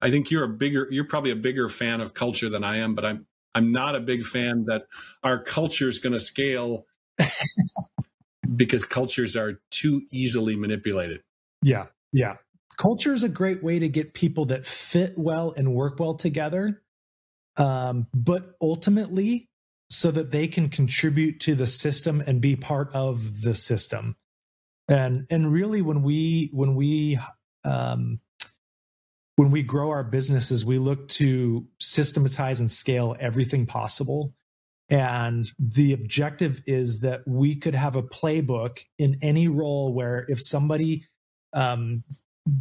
I 0.00 0.10
think 0.10 0.30
you're 0.30 0.44
a 0.44 0.48
bigger. 0.48 0.88
You're 0.90 1.04
probably 1.04 1.30
a 1.30 1.36
bigger 1.36 1.68
fan 1.68 2.00
of 2.00 2.14
culture 2.14 2.48
than 2.48 2.64
I 2.64 2.78
am, 2.78 2.94
but 2.94 3.04
I'm. 3.04 3.26
I'm 3.54 3.70
not 3.70 3.94
a 3.94 4.00
big 4.00 4.24
fan 4.24 4.64
that 4.68 4.86
our 5.22 5.38
culture 5.38 5.86
is 5.86 5.98
going 5.98 6.14
to 6.14 6.20
scale 6.20 6.86
because 8.56 8.86
cultures 8.86 9.36
are 9.36 9.60
too 9.70 10.02
easily 10.10 10.56
manipulated. 10.56 11.22
Yeah. 11.62 11.86
Yeah. 12.12 12.36
Culture 12.76 13.12
is 13.12 13.22
a 13.22 13.28
great 13.28 13.62
way 13.62 13.78
to 13.78 13.88
get 13.88 14.14
people 14.14 14.46
that 14.46 14.66
fit 14.66 15.14
well 15.16 15.52
and 15.56 15.74
work 15.74 15.98
well 15.98 16.14
together. 16.14 16.82
Um, 17.56 18.06
but 18.14 18.54
ultimately, 18.60 19.48
so 19.90 20.10
that 20.10 20.30
they 20.30 20.48
can 20.48 20.70
contribute 20.70 21.38
to 21.40 21.54
the 21.54 21.66
system 21.66 22.22
and 22.26 22.40
be 22.40 22.56
part 22.56 22.90
of 22.94 23.42
the 23.42 23.54
system. 23.54 24.16
And 24.88 25.26
and 25.30 25.52
really 25.52 25.82
when 25.82 26.02
we 26.02 26.48
when 26.52 26.74
we 26.74 27.18
um, 27.64 28.20
when 29.36 29.50
we 29.50 29.62
grow 29.62 29.90
our 29.90 30.04
businesses, 30.04 30.64
we 30.64 30.78
look 30.78 31.08
to 31.08 31.66
systematize 31.78 32.60
and 32.60 32.70
scale 32.70 33.16
everything 33.20 33.66
possible. 33.66 34.34
And 34.88 35.50
the 35.58 35.92
objective 35.92 36.62
is 36.66 37.00
that 37.00 37.22
we 37.26 37.56
could 37.56 37.74
have 37.74 37.96
a 37.96 38.02
playbook 38.02 38.80
in 38.98 39.18
any 39.22 39.48
role 39.48 39.94
where 39.94 40.26
if 40.28 40.42
somebody 40.42 41.06
um, 41.52 42.04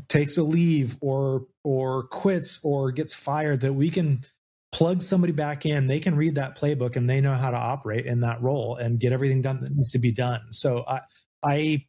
takes 0.08 0.38
a 0.38 0.44
leave 0.44 0.98
or 1.02 1.48
or 1.64 2.04
quits 2.04 2.60
or 2.64 2.92
gets 2.92 3.14
fired 3.14 3.62
that 3.62 3.74
we 3.74 3.90
can 3.90 4.24
plug 4.72 5.02
somebody 5.02 5.34
back 5.34 5.66
in. 5.66 5.88
They 5.88 6.00
can 6.00 6.16
read 6.16 6.36
that 6.36 6.58
playbook 6.58 6.96
and 6.96 7.10
they 7.10 7.22
know 7.22 7.36
how 7.36 7.52
to 7.52 7.58
operate 7.58 8.06
in 8.06 8.22
that 8.22 8.42
role 8.42 8.78
and 8.78 9.00
get 9.00 9.12
everything 9.12 9.42
done 9.42 9.62
that 9.62 9.76
needs 9.76 9.92
to 9.92 10.00
be 10.00 10.12
done. 10.12 10.42
So 10.52 10.84
i 10.88 11.02
i 11.44 11.86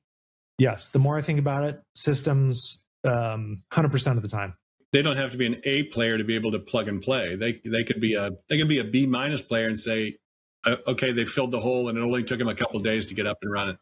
yes 0.58 0.88
the 0.88 0.98
more 0.98 1.18
i 1.18 1.22
think 1.22 1.38
about 1.38 1.64
it 1.64 1.80
systems 1.94 2.84
um 3.04 3.62
100% 3.72 4.16
of 4.16 4.22
the 4.22 4.28
time. 4.28 4.54
They 4.92 5.02
don't 5.02 5.16
have 5.16 5.32
to 5.32 5.38
be 5.38 5.46
an 5.46 5.60
a 5.64 5.84
player 5.84 6.18
to 6.18 6.24
be 6.24 6.34
able 6.34 6.52
to 6.52 6.58
plug 6.58 6.88
and 6.88 7.00
play. 7.00 7.36
They 7.36 7.60
they 7.64 7.84
could 7.84 8.00
be 8.00 8.14
a 8.14 8.30
they 8.48 8.58
could 8.58 8.68
be 8.68 8.78
a 8.78 8.84
b 8.84 9.06
minus 9.06 9.42
player 9.42 9.66
and 9.66 9.78
say 9.78 10.16
uh, 10.64 10.76
okay 10.86 11.12
they 11.12 11.24
filled 11.24 11.50
the 11.50 11.60
hole 11.60 11.88
and 11.88 11.98
it 11.98 12.00
only 12.00 12.24
took 12.24 12.38
them 12.38 12.48
a 12.48 12.54
couple 12.54 12.78
days 12.80 13.06
to 13.06 13.14
get 13.14 13.26
up 13.26 13.38
and 13.42 13.52
run 13.52 13.70
it 13.70 13.76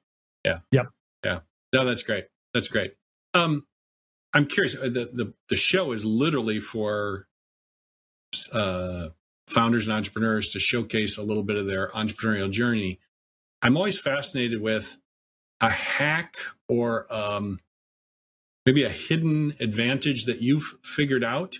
yeah. 0.44 0.58
Yep. 0.72 0.86
Yeah. 1.24 1.40
No 1.72 1.84
that's 1.84 2.02
great. 2.02 2.26
That's 2.54 2.68
great 2.68 2.94
um, 3.34 3.66
I'm 4.32 4.46
curious. 4.46 4.76
Uh, 4.76 4.84
the, 4.84 5.10
the 5.12 5.34
the 5.49 5.56
show 5.56 5.92
is 5.92 6.04
literally 6.04 6.60
for 6.60 7.26
uh, 8.52 9.08
founders 9.46 9.87
and 9.87 9.96
entrepreneurs 9.96 10.52
to 10.52 10.60
showcase 10.60 11.18
a 11.18 11.22
little 11.22 11.42
bit 11.42 11.56
of 11.56 11.66
their 11.66 11.88
entrepreneurial 11.88 12.50
journey. 12.50 13.00
I'm 13.62 13.76
always 13.76 13.99
fascinated 13.99 14.60
with 14.60 14.99
a 15.60 15.70
hack 15.70 16.37
or 16.68 17.12
um, 17.12 17.60
maybe 18.64 18.84
a 18.84 18.88
hidden 18.88 19.54
advantage 19.60 20.25
that 20.25 20.40
you've 20.40 20.76
figured 20.82 21.25
out 21.25 21.56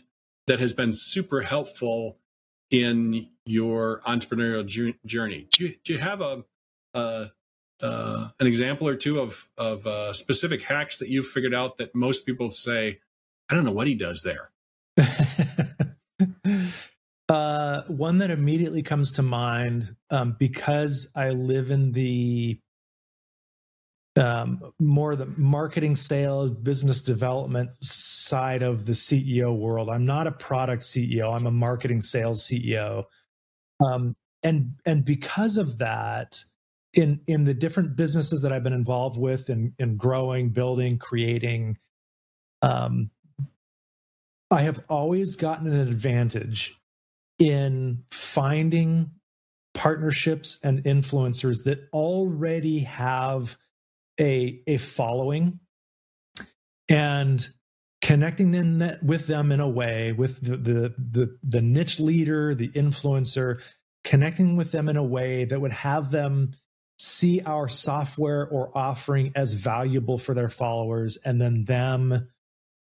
that 0.47 0.61
has 0.61 0.73
been 0.73 0.93
super 0.93 1.43
helpful 1.43 2.19
in 2.71 3.29
your 3.45 4.01
entrepreneurial 4.07 4.97
journey. 5.05 5.49
Do 5.53 5.65
you, 5.65 5.75
do 5.85 5.93
you 5.93 5.99
have 5.99 6.21
a, 6.21 6.45
a 6.95 7.31
uh, 7.83 8.29
an 8.39 8.47
example 8.47 8.89
or 8.89 8.97
two 8.97 9.21
of 9.21 9.49
of 9.57 9.87
uh, 9.87 10.13
specific 10.13 10.63
hacks 10.63 10.99
that 10.99 11.09
you've 11.09 11.27
figured 11.27 11.55
out 11.55 11.79
that 11.79 11.95
most 11.95 12.27
people 12.27 12.51
say, 12.51 12.99
I 13.49 13.55
don't 13.55 13.65
know 13.65 13.73
what 13.73 13.87
he 13.87 13.95
does 13.95 14.23
there. 14.23 14.51
uh, 17.29 17.83
one 17.89 18.19
that 18.19 18.31
immediately 18.31 18.83
comes 18.83 19.13
to 19.13 19.23
mind 19.23 19.95
um, 20.11 20.37
because 20.39 21.11
I 21.17 21.31
live 21.31 21.71
in 21.71 21.93
the 21.93 22.59
um, 24.17 24.73
more 24.79 25.15
the 25.17 25.27
marketing, 25.37 25.97
sales, 25.97 26.51
business 26.51 27.01
development 27.01 27.71
side 27.83 28.63
of 28.63 28.85
the 28.87 28.93
CEO 28.93 29.57
world. 29.57 29.89
I'm 29.89 30.05
not 30.05 30.27
a 30.27 30.33
product 30.33 30.83
CEO. 30.83 31.35
I'm 31.35 31.47
a 31.47 31.51
marketing 31.51 32.01
sales 32.01 32.43
CEO. 32.43 33.05
Um, 33.85 34.17
and 34.43 34.75
and 34.87 35.05
because 35.05 35.59
of 35.59 35.79
that, 35.79 36.43
in 36.95 37.21
in 37.27 37.45
the 37.45 37.55
different 37.55 37.97
businesses 37.97 38.43
that 38.43 38.53
I've 38.53 38.65
been 38.65 38.73
involved 38.73 39.19
with 39.19 39.51
in 39.51 39.75
in 39.79 39.97
growing, 39.97 40.51
building, 40.51 40.99
creating, 40.99 41.79
um, 42.63 43.11
I 44.51 44.63
have 44.63 44.83
always 44.89 45.37
gotten 45.37 45.73
an 45.73 45.89
advantage 45.89 46.77
in 47.39 48.05
finding 48.11 49.13
partnerships 49.75 50.59
and 50.63 50.83
influencers 50.85 51.65
that 51.65 51.89
already 51.93 52.81
have 52.81 53.57
a 54.19 54.61
a 54.67 54.77
following 54.77 55.61
and 56.89 57.49
connecting 58.03 58.51
them 58.51 58.99
with 59.03 59.27
them 59.27 59.53
in 59.53 59.61
a 59.61 59.69
way 59.69 60.13
with 60.13 60.43
the, 60.43 60.57
the 60.57 60.95
the 60.99 61.39
the 61.43 61.63
niche 61.63 62.01
leader 62.01 62.55
the 62.55 62.69
influencer 62.71 63.61
connecting 64.03 64.57
with 64.57 64.73
them 64.73 64.89
in 64.89 64.97
a 64.97 65.05
way 65.05 65.45
that 65.45 65.61
would 65.61 65.73
have 65.73 66.11
them 66.11 66.51
see 67.03 67.41
our 67.47 67.67
software 67.67 68.47
or 68.47 68.77
offering 68.77 69.33
as 69.35 69.55
valuable 69.55 70.19
for 70.19 70.35
their 70.35 70.51
followers 70.51 71.17
and 71.25 71.41
then 71.41 71.65
them 71.65 72.29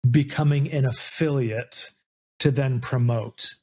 becoming 0.10 0.72
an 0.72 0.86
affiliate 0.86 1.92
to 2.40 2.50
then 2.50 2.80
promote. 2.80 3.56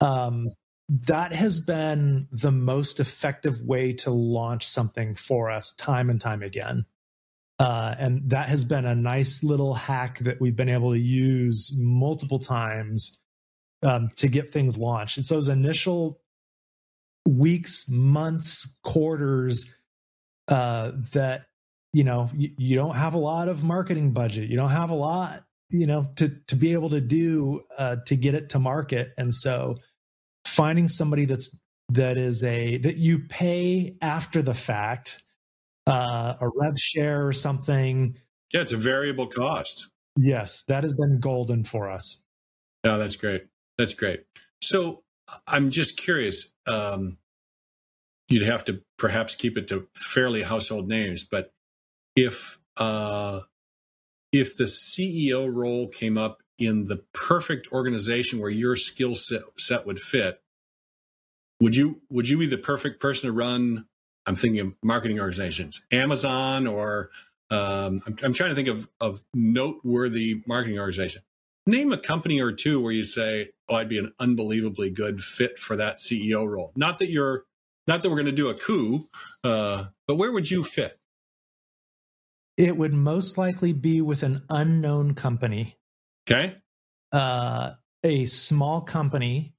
Um, 0.00 0.48
that 0.88 1.32
has 1.32 1.60
been 1.60 2.26
the 2.32 2.50
most 2.50 2.98
effective 2.98 3.62
way 3.62 3.92
to 3.92 4.10
launch 4.10 4.66
something 4.66 5.14
for 5.14 5.52
us 5.52 5.72
time 5.76 6.10
and 6.10 6.20
time 6.20 6.42
again. 6.42 6.86
Uh, 7.60 7.94
and 7.96 8.30
that 8.30 8.48
has 8.48 8.64
been 8.64 8.86
a 8.86 8.94
nice 8.94 9.44
little 9.44 9.74
hack 9.74 10.18
that 10.18 10.40
we've 10.40 10.56
been 10.56 10.68
able 10.68 10.94
to 10.94 10.98
use 10.98 11.72
multiple 11.78 12.40
times 12.40 13.20
um, 13.84 14.08
to 14.16 14.26
get 14.26 14.52
things 14.52 14.76
launched. 14.76 15.16
It's 15.16 15.28
those 15.28 15.48
initial 15.48 16.20
weeks, 17.26 17.88
months, 17.88 18.78
quarters 18.82 19.74
uh, 20.48 20.92
that 21.12 21.46
you 21.92 22.04
know 22.04 22.30
you, 22.34 22.50
you, 22.56 22.76
don't 22.76 22.94
have 22.94 23.14
a 23.14 23.18
lot 23.18 23.48
of 23.48 23.64
marketing 23.64 24.12
budget. 24.12 24.48
You 24.48 24.56
don't 24.56 24.70
have 24.70 24.90
a 24.90 24.94
lot, 24.94 25.44
you 25.70 25.86
know, 25.86 26.08
to 26.16 26.28
to 26.48 26.56
be 26.56 26.72
able 26.72 26.90
to 26.90 27.00
do 27.00 27.62
uh, 27.78 27.96
to 28.06 28.16
get 28.16 28.34
it 28.34 28.50
to 28.50 28.58
market. 28.58 29.12
And 29.18 29.34
so, 29.34 29.78
finding 30.46 30.88
somebody 30.88 31.24
that's 31.24 31.58
that 31.90 32.18
is 32.18 32.42
a 32.44 32.78
that 32.78 32.96
you 32.96 33.20
pay 33.20 33.96
after 34.00 34.42
the 34.42 34.54
fact, 34.54 35.22
uh, 35.86 36.34
a 36.40 36.48
rev 36.48 36.78
share 36.78 37.26
or 37.26 37.32
something. 37.32 38.16
Yeah, 38.52 38.60
it's 38.60 38.72
a 38.72 38.76
variable 38.76 39.26
cost. 39.26 39.88
Yes, 40.18 40.62
that 40.68 40.82
has 40.82 40.94
been 40.94 41.20
golden 41.20 41.64
for 41.64 41.90
us. 41.90 42.22
Yeah, 42.84 42.96
that's 42.96 43.16
great. 43.16 43.46
That's 43.78 43.94
great. 43.94 44.20
So 44.62 45.02
I'm 45.46 45.70
just 45.70 45.96
curious. 45.96 46.52
Um, 46.66 47.18
you'd 48.28 48.42
have 48.42 48.64
to 48.66 48.82
perhaps 48.98 49.36
keep 49.36 49.56
it 49.56 49.68
to 49.68 49.88
fairly 49.94 50.42
household 50.42 50.88
names. 50.88 51.24
But 51.24 51.52
if 52.14 52.58
uh, 52.76 53.40
if 54.32 54.56
the 54.56 54.64
CEO 54.64 55.52
role 55.52 55.88
came 55.88 56.18
up 56.18 56.42
in 56.58 56.86
the 56.86 57.02
perfect 57.12 57.70
organization 57.72 58.38
where 58.38 58.50
your 58.50 58.76
skill 58.76 59.14
set, 59.14 59.42
set 59.56 59.86
would 59.86 60.00
fit, 60.00 60.40
would 61.60 61.76
you 61.76 62.02
would 62.10 62.28
you 62.28 62.38
be 62.38 62.46
the 62.46 62.58
perfect 62.58 63.00
person 63.00 63.28
to 63.28 63.32
run? 63.32 63.86
I'm 64.26 64.34
thinking 64.34 64.60
of 64.60 64.74
marketing 64.82 65.20
organizations, 65.20 65.80
Amazon, 65.92 66.66
or 66.66 67.10
um, 67.50 68.02
I'm, 68.06 68.16
I'm, 68.24 68.32
trying 68.32 68.50
to 68.50 68.56
think 68.56 68.68
of 68.68 68.88
of 69.00 69.22
noteworthy 69.32 70.42
marketing 70.46 70.78
organization. 70.78 71.22
Name 71.66 71.92
a 71.92 71.98
company 71.98 72.40
or 72.40 72.52
two 72.52 72.80
where 72.80 72.92
you 72.92 73.04
say, 73.04 73.50
"Oh, 73.68 73.76
I'd 73.76 73.88
be 73.88 73.98
an 73.98 74.12
unbelievably 74.18 74.90
good 74.90 75.22
fit 75.22 75.58
for 75.58 75.76
that 75.76 75.98
CEO 75.98 76.46
role." 76.48 76.72
Not 76.76 76.98
that 76.98 77.10
you're 77.10 77.44
not 77.86 78.02
that 78.02 78.10
we're 78.10 78.16
going 78.16 78.26
to 78.26 78.32
do 78.32 78.48
a 78.48 78.54
coup, 78.54 79.08
uh, 79.44 79.86
but 80.06 80.16
where 80.16 80.32
would 80.32 80.50
you 80.50 80.64
fit? 80.64 80.98
It 82.56 82.76
would 82.76 82.92
most 82.92 83.36
likely 83.38 83.72
be 83.72 84.00
with 84.00 84.22
an 84.22 84.42
unknown 84.48 85.14
company. 85.14 85.76
Okay. 86.28 86.56
Uh, 87.12 87.72
a 88.02 88.24
small 88.24 88.80
company 88.80 89.54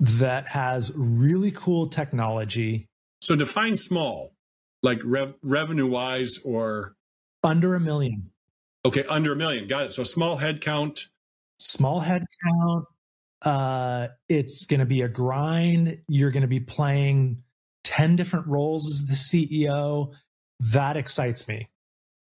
that 0.00 0.48
has 0.48 0.92
really 0.96 1.50
cool 1.52 1.88
technology. 1.88 2.88
So 3.20 3.36
define 3.36 3.76
small, 3.76 4.32
like 4.82 5.00
rev- 5.04 5.34
revenue 5.42 5.86
wise 5.86 6.38
or 6.44 6.96
under 7.44 7.74
a 7.74 7.80
million. 7.80 8.30
Okay, 8.84 9.04
under 9.04 9.32
a 9.32 9.36
million. 9.36 9.68
Got 9.68 9.86
it. 9.86 9.92
So 9.92 10.02
small 10.02 10.38
headcount. 10.38 11.06
Small 11.60 12.00
head 12.00 12.24
count. 12.44 12.86
Uh, 13.44 14.08
it's 14.28 14.66
going 14.66 14.80
to 14.80 14.86
be 14.86 15.02
a 15.02 15.08
grind. 15.08 15.98
You're 16.08 16.30
going 16.30 16.42
to 16.42 16.48
be 16.48 16.60
playing 16.60 17.42
10 17.84 18.16
different 18.16 18.46
roles 18.46 18.88
as 18.88 19.06
the 19.06 19.14
CEO. 19.14 20.12
That 20.60 20.96
excites 20.96 21.48
me. 21.48 21.68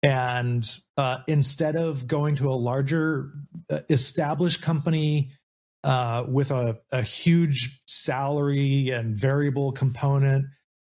And 0.02 0.66
uh, 0.98 1.18
instead 1.28 1.76
of 1.76 2.08
going 2.08 2.38
to 2.38 2.50
a 2.50 2.56
larger 2.56 3.32
uh, 3.70 3.80
established 3.90 4.62
company 4.62 5.32
uh, 5.84 6.24
with 6.28 6.52
a, 6.52 6.80
a 6.92 7.02
huge 7.02 7.82
salary 7.86 8.92
and 8.92 9.16
variable 9.16 9.74
component, 9.74 10.46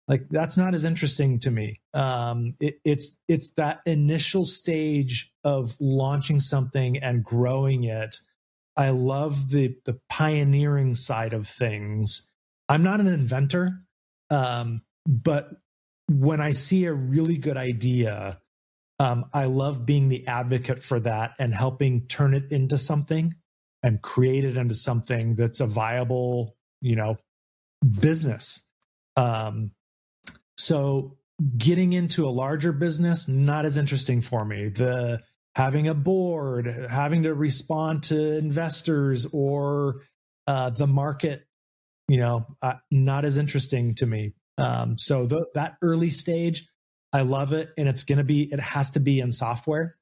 like 0.07 0.27
that's 0.29 0.57
not 0.57 0.73
as 0.73 0.85
interesting 0.85 1.39
to 1.39 1.51
me. 1.51 1.81
Um, 1.93 2.55
it, 2.59 2.79
it's 2.83 3.17
it's 3.27 3.51
that 3.53 3.79
initial 3.85 4.45
stage 4.45 5.31
of 5.43 5.75
launching 5.79 6.39
something 6.39 6.97
and 6.97 7.23
growing 7.23 7.85
it. 7.85 8.15
I 8.77 8.89
love 8.89 9.49
the 9.49 9.75
the 9.85 9.99
pioneering 10.09 10.95
side 10.95 11.33
of 11.33 11.47
things. 11.47 12.29
I'm 12.67 12.83
not 12.83 12.99
an 12.99 13.07
inventor, 13.07 13.81
um, 14.29 14.81
but 15.07 15.49
when 16.09 16.41
I 16.41 16.51
see 16.51 16.85
a 16.85 16.93
really 16.93 17.37
good 17.37 17.57
idea, 17.57 18.39
um, 18.99 19.25
I 19.33 19.45
love 19.45 19.85
being 19.85 20.09
the 20.09 20.27
advocate 20.27 20.83
for 20.83 20.99
that 21.01 21.31
and 21.39 21.53
helping 21.53 22.07
turn 22.07 22.33
it 22.33 22.51
into 22.51 22.77
something 22.77 23.33
and 23.83 24.01
create 24.01 24.45
it 24.45 24.57
into 24.57 24.75
something 24.75 25.35
that's 25.35 25.59
a 25.59 25.65
viable, 25.65 26.55
you 26.81 26.95
know, 26.95 27.17
business. 27.99 28.65
Um, 29.15 29.71
so 30.57 31.17
getting 31.57 31.93
into 31.93 32.27
a 32.27 32.31
larger 32.31 32.71
business, 32.71 33.27
not 33.27 33.65
as 33.65 33.77
interesting 33.77 34.21
for 34.21 34.45
me. 34.45 34.69
The 34.69 35.21
having 35.55 35.87
a 35.87 35.93
board, 35.93 36.65
having 36.89 37.23
to 37.23 37.33
respond 37.33 38.03
to 38.03 38.37
investors 38.37 39.25
or 39.31 40.01
uh, 40.47 40.69
the 40.69 40.87
market, 40.87 41.45
you 42.07 42.17
know, 42.17 42.45
uh, 42.61 42.73
not 42.91 43.25
as 43.25 43.37
interesting 43.37 43.95
to 43.95 44.05
me. 44.05 44.33
Um, 44.57 44.97
so 44.97 45.25
the, 45.25 45.45
that 45.53 45.77
early 45.81 46.09
stage, 46.09 46.67
I 47.13 47.21
love 47.21 47.53
it, 47.53 47.71
and 47.77 47.87
it's 47.87 48.03
going 48.03 48.17
to 48.17 48.23
be. 48.23 48.43
It 48.51 48.59
has 48.59 48.91
to 48.91 48.99
be 48.99 49.19
in 49.19 49.31
software. 49.31 49.95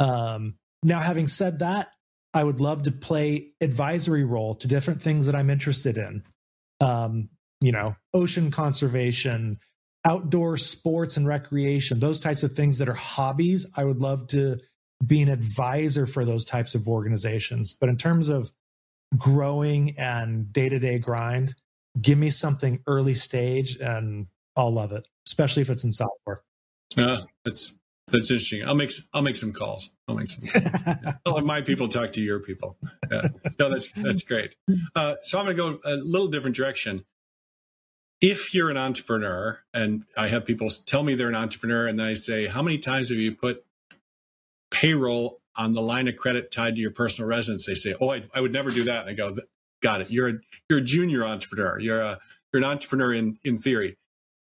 Um, 0.00 0.54
now, 0.82 1.00
having 1.00 1.28
said 1.28 1.58
that, 1.58 1.88
I 2.32 2.42
would 2.42 2.60
love 2.60 2.84
to 2.84 2.92
play 2.92 3.52
advisory 3.60 4.24
role 4.24 4.54
to 4.56 4.68
different 4.68 5.02
things 5.02 5.26
that 5.26 5.34
I'm 5.34 5.50
interested 5.50 5.98
in. 5.98 6.22
Um, 6.80 7.28
you 7.60 7.72
know, 7.72 7.96
ocean 8.14 8.50
conservation, 8.50 9.58
outdoor 10.06 10.56
sports 10.56 11.16
and 11.16 11.26
recreation, 11.26 12.00
those 12.00 12.20
types 12.20 12.42
of 12.42 12.52
things 12.52 12.78
that 12.78 12.88
are 12.88 12.94
hobbies. 12.94 13.66
I 13.76 13.84
would 13.84 13.98
love 13.98 14.28
to 14.28 14.58
be 15.04 15.22
an 15.22 15.28
advisor 15.28 16.06
for 16.06 16.24
those 16.24 16.44
types 16.44 16.74
of 16.74 16.88
organizations. 16.88 17.72
But 17.72 17.88
in 17.88 17.96
terms 17.96 18.28
of 18.28 18.52
growing 19.16 19.98
and 19.98 20.52
day 20.52 20.68
to 20.68 20.78
day 20.78 20.98
grind, 20.98 21.54
give 22.00 22.18
me 22.18 22.30
something 22.30 22.80
early 22.86 23.14
stage 23.14 23.76
and 23.76 24.26
I'll 24.56 24.72
love 24.72 24.92
it, 24.92 25.06
especially 25.26 25.62
if 25.62 25.70
it's 25.70 25.84
in 25.84 25.92
software. 25.92 26.42
Yeah, 26.96 27.22
that's 27.44 27.74
that's 28.10 28.30
interesting. 28.30 28.64
I'll 28.66 28.74
make 28.74 28.90
I'll 29.12 29.22
make 29.22 29.36
some 29.36 29.52
calls. 29.52 29.90
I'll 30.08 30.16
make 30.16 30.28
some. 30.28 30.48
Calls. 30.48 30.82
yeah. 30.84 31.12
I'll 31.26 31.36
have 31.36 31.44
my 31.44 31.60
people 31.60 31.88
talk 31.88 32.12
to 32.14 32.20
your 32.20 32.40
people. 32.40 32.76
Yeah. 33.10 33.28
No, 33.58 33.70
that's 33.70 33.92
that's 33.92 34.22
great. 34.22 34.56
Uh, 34.96 35.16
so 35.22 35.38
I'm 35.38 35.44
going 35.44 35.56
to 35.56 35.62
go 35.62 35.90
a 35.90 35.96
little 35.96 36.28
different 36.28 36.56
direction 36.56 37.04
if 38.20 38.52
you're 38.54 38.70
an 38.70 38.76
entrepreneur, 38.76 39.60
and 39.72 40.04
I 40.16 40.28
have 40.28 40.44
people 40.44 40.68
tell 40.86 41.02
me 41.02 41.14
they're 41.14 41.28
an 41.28 41.34
entrepreneur, 41.34 41.86
and 41.86 41.98
then 41.98 42.06
I 42.06 42.14
say, 42.14 42.46
How 42.46 42.62
many 42.62 42.78
times 42.78 43.10
have 43.10 43.18
you 43.18 43.32
put 43.32 43.64
payroll 44.78 45.40
on 45.56 45.72
the 45.72 45.82
line 45.82 46.06
of 46.06 46.16
credit 46.16 46.52
tied 46.52 46.76
to 46.76 46.80
your 46.80 46.92
personal 46.92 47.28
residence? 47.28 47.66
They 47.66 47.74
say, 47.74 47.94
Oh, 48.00 48.10
I, 48.10 48.24
I 48.34 48.40
would 48.40 48.52
never 48.52 48.70
do 48.70 48.84
that. 48.84 49.02
And 49.02 49.10
I 49.10 49.12
go, 49.14 49.34
Got 49.80 50.00
it. 50.00 50.10
You're 50.10 50.28
a 50.28 50.32
you're 50.68 50.78
a 50.78 50.82
junior 50.82 51.24
entrepreneur. 51.24 51.78
You're 51.78 52.00
a 52.00 52.18
you're 52.52 52.62
an 52.62 52.68
entrepreneur 52.68 53.14
in 53.14 53.38
in 53.44 53.58
theory. 53.58 53.96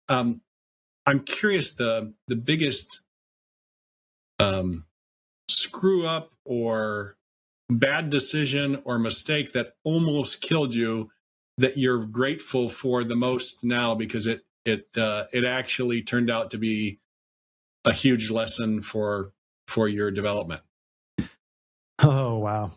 Um, 0.08 0.40
I'm 1.04 1.20
curious 1.20 1.74
the 1.74 2.14
the 2.26 2.36
biggest 2.36 3.02
um, 4.38 4.84
screw 5.48 6.06
up 6.06 6.32
or 6.44 7.16
bad 7.68 8.10
decision 8.10 8.80
or 8.84 8.98
mistake 8.98 9.52
that 9.52 9.74
almost 9.84 10.40
killed 10.40 10.74
you 10.74 11.10
that 11.58 11.76
you're 11.76 12.04
grateful 12.04 12.68
for 12.68 13.04
the 13.04 13.16
most 13.16 13.64
now 13.64 13.94
because 13.94 14.26
it 14.26 14.42
it 14.64 14.86
uh, 14.96 15.24
it 15.32 15.44
actually 15.44 16.02
turned 16.02 16.30
out 16.30 16.50
to 16.50 16.58
be 16.58 16.98
a 17.84 17.92
huge 17.92 18.30
lesson 18.30 18.82
for 18.82 19.32
for 19.66 19.88
your 19.88 20.10
development. 20.10 20.62
Oh 22.02 22.38
wow! 22.38 22.72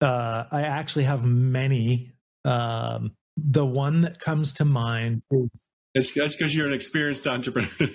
Uh, 0.00 0.44
I 0.50 0.62
actually 0.62 1.04
have 1.04 1.24
many. 1.24 2.12
Um, 2.44 3.12
the 3.36 3.64
one 3.64 4.02
that 4.02 4.20
comes 4.20 4.52
to 4.54 4.64
mind 4.64 5.22
is 5.30 5.68
it's, 5.94 6.12
that's 6.12 6.34
because 6.34 6.54
you're 6.56 6.66
an 6.66 6.72
experienced 6.72 7.26
entrepreneur. 7.26 7.68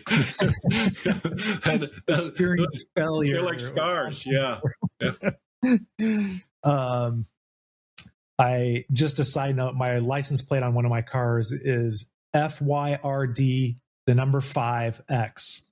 and, 1.65 1.89
experienced 2.07 2.85
failure. 2.95 3.35
They're 3.35 3.43
like 3.43 3.59
scars. 3.59 4.23
Yeah. 4.25 4.59
yeah. 5.01 5.13
um, 6.63 7.25
I 8.37 8.85
just 8.93 9.17
a 9.17 9.23
side 9.23 9.55
note, 9.55 9.73
my 9.73 9.97
license 9.97 10.43
plate 10.43 10.61
on 10.61 10.75
one 10.75 10.85
of 10.85 10.91
my 10.91 11.01
cars 11.01 11.51
is 11.51 12.11
FYRD, 12.35 13.77
the 14.05 14.15
number 14.15 14.41
five 14.41 15.01
X, 15.09 15.65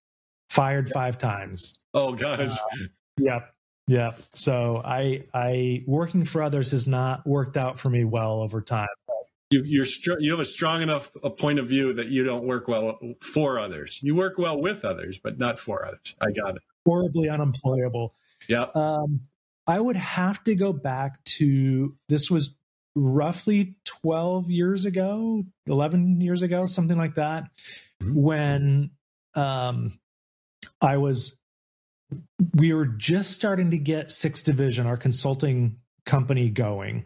fired 0.56 0.89
five 0.89 1.18
times. 1.18 1.78
Oh 1.94 2.13
gosh. 2.13 2.52
Uh, 2.52 2.78
yep. 3.20 3.54
Yep. 3.88 4.20
So 4.34 4.82
I, 4.84 5.26
I 5.34 5.84
working 5.86 6.24
for 6.24 6.41
others 6.41 6.72
has 6.72 6.88
not 6.88 7.28
worked 7.28 7.58
out 7.58 7.78
for 7.78 7.89
me 7.89 8.04
well 8.04 8.41
over 8.41 8.62
time. 8.62 8.88
You, 9.52 9.63
you're 9.63 9.86
str- 9.86 10.20
you 10.20 10.32
have 10.32 10.39
a 10.39 10.46
strong 10.46 10.82
enough 10.82 11.12
a 11.24 11.30
point 11.30 11.60
of 11.60 11.68
view 11.68 11.94
that 11.94 12.08
you 12.08 12.24
don't 12.24 12.46
work 12.46 12.68
well 12.68 12.98
for 13.22 13.60
others. 13.60 14.00
You 14.02 14.15
work 14.15 14.39
well 14.39 14.60
with 14.60 14.84
others, 14.84 15.20
but 15.24 15.38
not 15.38 15.60
for 15.60 15.86
others. 15.86 16.15
I 16.20 16.32
got 16.32 16.56
it. 16.56 16.63
Horribly 16.84 17.30
unemployable. 17.30 18.15
Yeah. 18.48 18.68
Um, 18.74 19.22
I 19.68 19.80
would 19.80 19.98
have 19.98 20.44
to 20.46 20.56
go 20.56 20.74
back 20.74 21.24
to 21.26 21.96
this 22.10 22.32
was 22.32 22.58
roughly 22.96 23.78
12 23.86 24.50
years 24.50 24.86
ago, 24.86 25.44
11 25.68 26.22
years 26.22 26.41
ago, 26.41 26.65
something 26.65 26.98
like 26.98 27.15
that, 27.15 27.46
mm-hmm. 28.02 28.15
when 28.15 28.91
um, 29.36 30.00
I 30.86 30.98
was, 30.98 31.39
we 32.54 32.74
were 32.74 32.86
just 32.86 33.32
starting 33.32 33.71
to 33.71 33.78
get 33.78 34.12
Sixth 34.12 34.45
Division, 34.45 34.86
our 34.86 34.98
consulting 34.98 35.78
company, 36.06 36.50
going. 36.50 37.06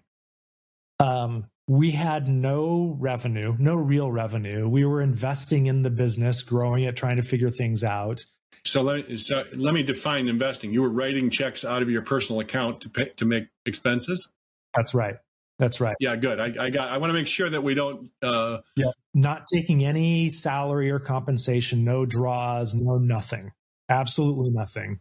Um, 1.00 1.46
we 1.68 1.92
had 1.92 2.28
no 2.28 2.98
revenue, 3.00 3.56
no 3.58 3.76
real 3.76 4.12
revenue. 4.12 4.68
We 4.68 4.84
were 4.86 5.02
investing 5.02 5.68
in 5.68 5.82
the 5.84 5.90
business, 5.90 6.44
growing 6.44 6.84
it, 6.84 6.98
trying 6.98 7.18
to 7.18 7.24
figure 7.24 7.52
things 7.52 7.84
out. 7.84 8.26
So 8.66 8.82
let, 8.82 9.08
me, 9.08 9.18
so 9.18 9.46
let 9.54 9.74
me 9.74 9.84
define 9.84 10.28
investing. 10.28 10.74
You 10.74 10.82
were 10.82 10.90
writing 10.90 11.30
checks 11.30 11.64
out 11.64 11.82
of 11.82 11.90
your 11.90 12.02
personal 12.02 12.42
account 12.42 12.82
to 12.82 12.90
pay, 12.90 13.10
to 13.16 13.26
make 13.26 13.48
expenses. 13.66 14.30
That's 14.76 14.94
right. 14.94 15.16
That's 15.60 15.82
right. 15.82 15.96
Yeah, 16.00 16.16
good. 16.16 16.40
I, 16.40 16.66
I 16.66 16.70
got. 16.70 16.90
I 16.90 16.98
want 16.98 17.10
to 17.10 17.14
make 17.14 17.28
sure 17.28 17.50
that 17.50 17.62
we 17.62 17.74
don't. 17.74 18.10
Uh, 18.22 18.60
yeah, 18.78 18.92
not 19.14 19.46
taking 19.54 19.86
any 19.86 20.30
salary 20.30 20.90
or 20.90 21.00
compensation, 21.00 21.84
no 21.84 22.06
draws, 22.06 22.74
no 22.74 22.98
nothing, 22.98 23.52
absolutely 23.90 24.50
nothing. 24.50 25.00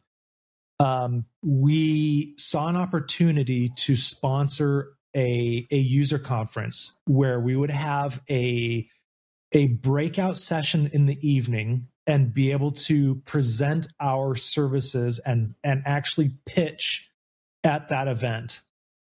Um, 0.80 1.26
we 1.42 2.34
saw 2.38 2.68
an 2.68 2.76
opportunity 2.76 3.70
to 3.76 3.96
sponsor 3.96 4.94
a 5.16 5.66
a 5.70 5.76
user 5.76 6.18
conference 6.18 6.92
where 7.06 7.40
we 7.40 7.56
would 7.56 7.70
have 7.70 8.22
a 8.30 8.88
a 9.52 9.66
breakout 9.68 10.36
session 10.36 10.88
in 10.92 11.06
the 11.06 11.18
evening 11.28 11.88
and 12.06 12.32
be 12.32 12.52
able 12.52 12.72
to 12.72 13.16
present 13.24 13.86
our 14.00 14.34
services 14.34 15.18
and 15.18 15.54
and 15.64 15.82
actually 15.86 16.32
pitch 16.46 17.10
at 17.64 17.88
that 17.88 18.08
event. 18.08 18.62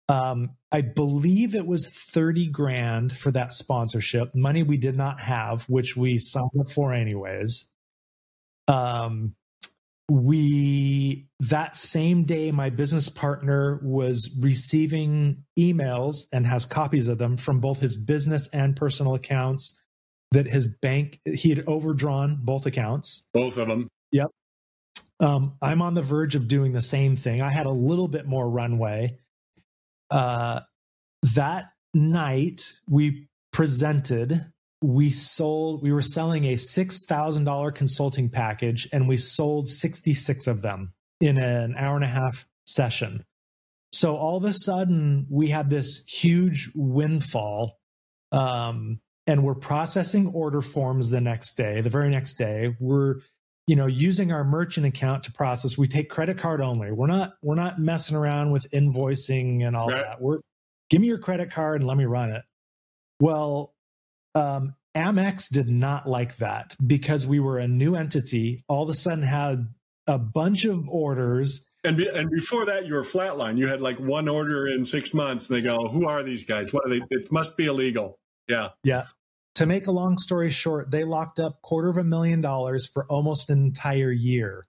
Um, 0.08 0.56
I 0.72 0.80
believe 0.80 1.54
it 1.54 1.66
was 1.66 1.86
30 1.86 2.46
grand 2.48 3.16
for 3.16 3.30
that 3.30 3.52
sponsorship, 3.52 4.34
money 4.34 4.64
we 4.64 4.76
did 4.76 4.96
not 4.96 5.20
have, 5.20 5.62
which 5.64 5.96
we 5.96 6.18
signed 6.18 6.50
up 6.58 6.68
for 6.68 6.92
anyways. 6.92 7.68
Um, 8.66 9.36
we 10.10 11.28
that 11.38 11.76
same 11.76 12.24
day 12.24 12.50
my 12.50 12.68
business 12.68 13.08
partner 13.08 13.80
was 13.82 14.36
receiving 14.40 15.44
emails 15.58 16.26
and 16.32 16.44
has 16.44 16.66
copies 16.66 17.06
of 17.08 17.18
them 17.18 17.36
from 17.36 17.60
both 17.60 17.78
his 17.78 17.96
business 17.96 18.48
and 18.48 18.74
personal 18.74 19.14
accounts 19.14 19.80
that 20.32 20.46
his 20.46 20.66
bank 20.66 21.20
he 21.24 21.48
had 21.50 21.66
overdrawn 21.68 22.38
both 22.42 22.66
accounts 22.66 23.26
both 23.32 23.56
of 23.56 23.68
them 23.68 23.88
yep 24.10 24.28
Um, 25.20 25.56
I'm 25.60 25.82
on 25.82 25.94
the 25.94 26.02
verge 26.02 26.34
of 26.34 26.48
doing 26.48 26.72
the 26.72 26.80
same 26.80 27.14
thing. 27.14 27.42
I 27.42 27.50
had 27.50 27.66
a 27.66 27.70
little 27.70 28.08
bit 28.08 28.26
more 28.26 28.48
runway. 28.48 29.18
Uh, 30.10 30.60
that 31.34 31.72
night, 31.92 32.72
we 32.88 33.28
presented. 33.52 34.46
We 34.82 35.10
sold. 35.10 35.82
We 35.82 35.92
were 35.92 36.02
selling 36.02 36.44
a 36.46 36.56
six 36.56 37.04
thousand 37.04 37.44
dollar 37.44 37.70
consulting 37.70 38.30
package, 38.30 38.88
and 38.92 39.08
we 39.08 39.16
sold 39.16 39.68
sixty 39.68 40.14
six 40.14 40.46
of 40.46 40.62
them 40.62 40.92
in 41.20 41.36
an 41.38 41.74
hour 41.76 41.96
and 41.96 42.04
a 42.04 42.08
half 42.08 42.46
session. 42.64 43.24
So 43.92 44.16
all 44.16 44.36
of 44.36 44.44
a 44.44 44.52
sudden, 44.52 45.26
we 45.28 45.48
had 45.48 45.68
this 45.68 46.04
huge 46.06 46.70
windfall, 46.74 47.78
um, 48.32 49.00
and 49.26 49.44
we're 49.44 49.54
processing 49.54 50.28
order 50.28 50.62
forms 50.62 51.10
the 51.10 51.20
next 51.20 51.56
day. 51.56 51.82
The 51.82 51.90
very 51.90 52.08
next 52.08 52.34
day, 52.34 52.74
we're 52.80 53.16
you 53.66 53.76
know 53.76 53.86
using 53.86 54.32
our 54.32 54.42
merchant 54.42 54.84
account 54.84 55.22
to 55.22 55.32
process 55.32 55.78
we 55.78 55.86
take 55.86 56.10
credit 56.10 56.36
card 56.36 56.60
only 56.60 56.90
we're 56.90 57.06
not 57.06 57.34
we're 57.40 57.54
not 57.54 57.78
messing 57.78 58.16
around 58.16 58.50
with 58.50 58.68
invoicing 58.72 59.64
and 59.64 59.76
all 59.76 59.86
right. 59.86 60.02
that 60.02 60.20
we're 60.20 60.38
give 60.88 61.00
me 61.00 61.06
your 61.06 61.18
credit 61.18 61.52
card 61.52 61.80
and 61.80 61.86
let 61.86 61.96
me 61.96 62.04
run 62.04 62.32
it 62.32 62.42
well 63.20 63.72
um, 64.34 64.74
amex 64.96 65.48
did 65.48 65.68
not 65.68 66.08
like 66.08 66.36
that 66.36 66.76
because 66.84 67.26
we 67.26 67.40
were 67.40 67.58
a 67.58 67.68
new 67.68 67.94
entity 67.94 68.64
all 68.68 68.82
of 68.82 68.88
a 68.88 68.94
sudden 68.94 69.22
had 69.22 69.68
a 70.06 70.18
bunch 70.18 70.64
of 70.64 70.88
orders. 70.88 71.68
And 71.84 71.96
be, 71.96 72.08
and 72.08 72.30
before 72.30 72.66
that 72.66 72.86
you 72.86 72.94
were 72.94 73.04
flatline. 73.04 73.56
You 73.56 73.68
had 73.68 73.80
like 73.80 73.98
one 73.98 74.28
order 74.28 74.66
in 74.66 74.84
six 74.84 75.14
months 75.14 75.48
and 75.48 75.56
they 75.56 75.62
go 75.62 75.88
who 75.88 76.06
are 76.06 76.22
these 76.22 76.44
guys? 76.44 76.72
What 76.72 76.86
are 76.86 76.90
they? 76.90 77.00
It 77.10 77.30
must 77.30 77.56
be 77.56 77.66
illegal. 77.66 78.18
Yeah. 78.48 78.70
Yeah. 78.82 79.06
To 79.56 79.66
make 79.66 79.86
a 79.86 79.92
long 79.92 80.16
story 80.16 80.50
short, 80.50 80.90
they 80.90 81.04
locked 81.04 81.38
up 81.38 81.62
quarter 81.62 81.88
of 81.88 81.96
a 81.96 82.04
million 82.04 82.40
dollars 82.40 82.86
for 82.86 83.04
almost 83.06 83.50
an 83.50 83.58
entire 83.58 84.10
year. 84.10 84.64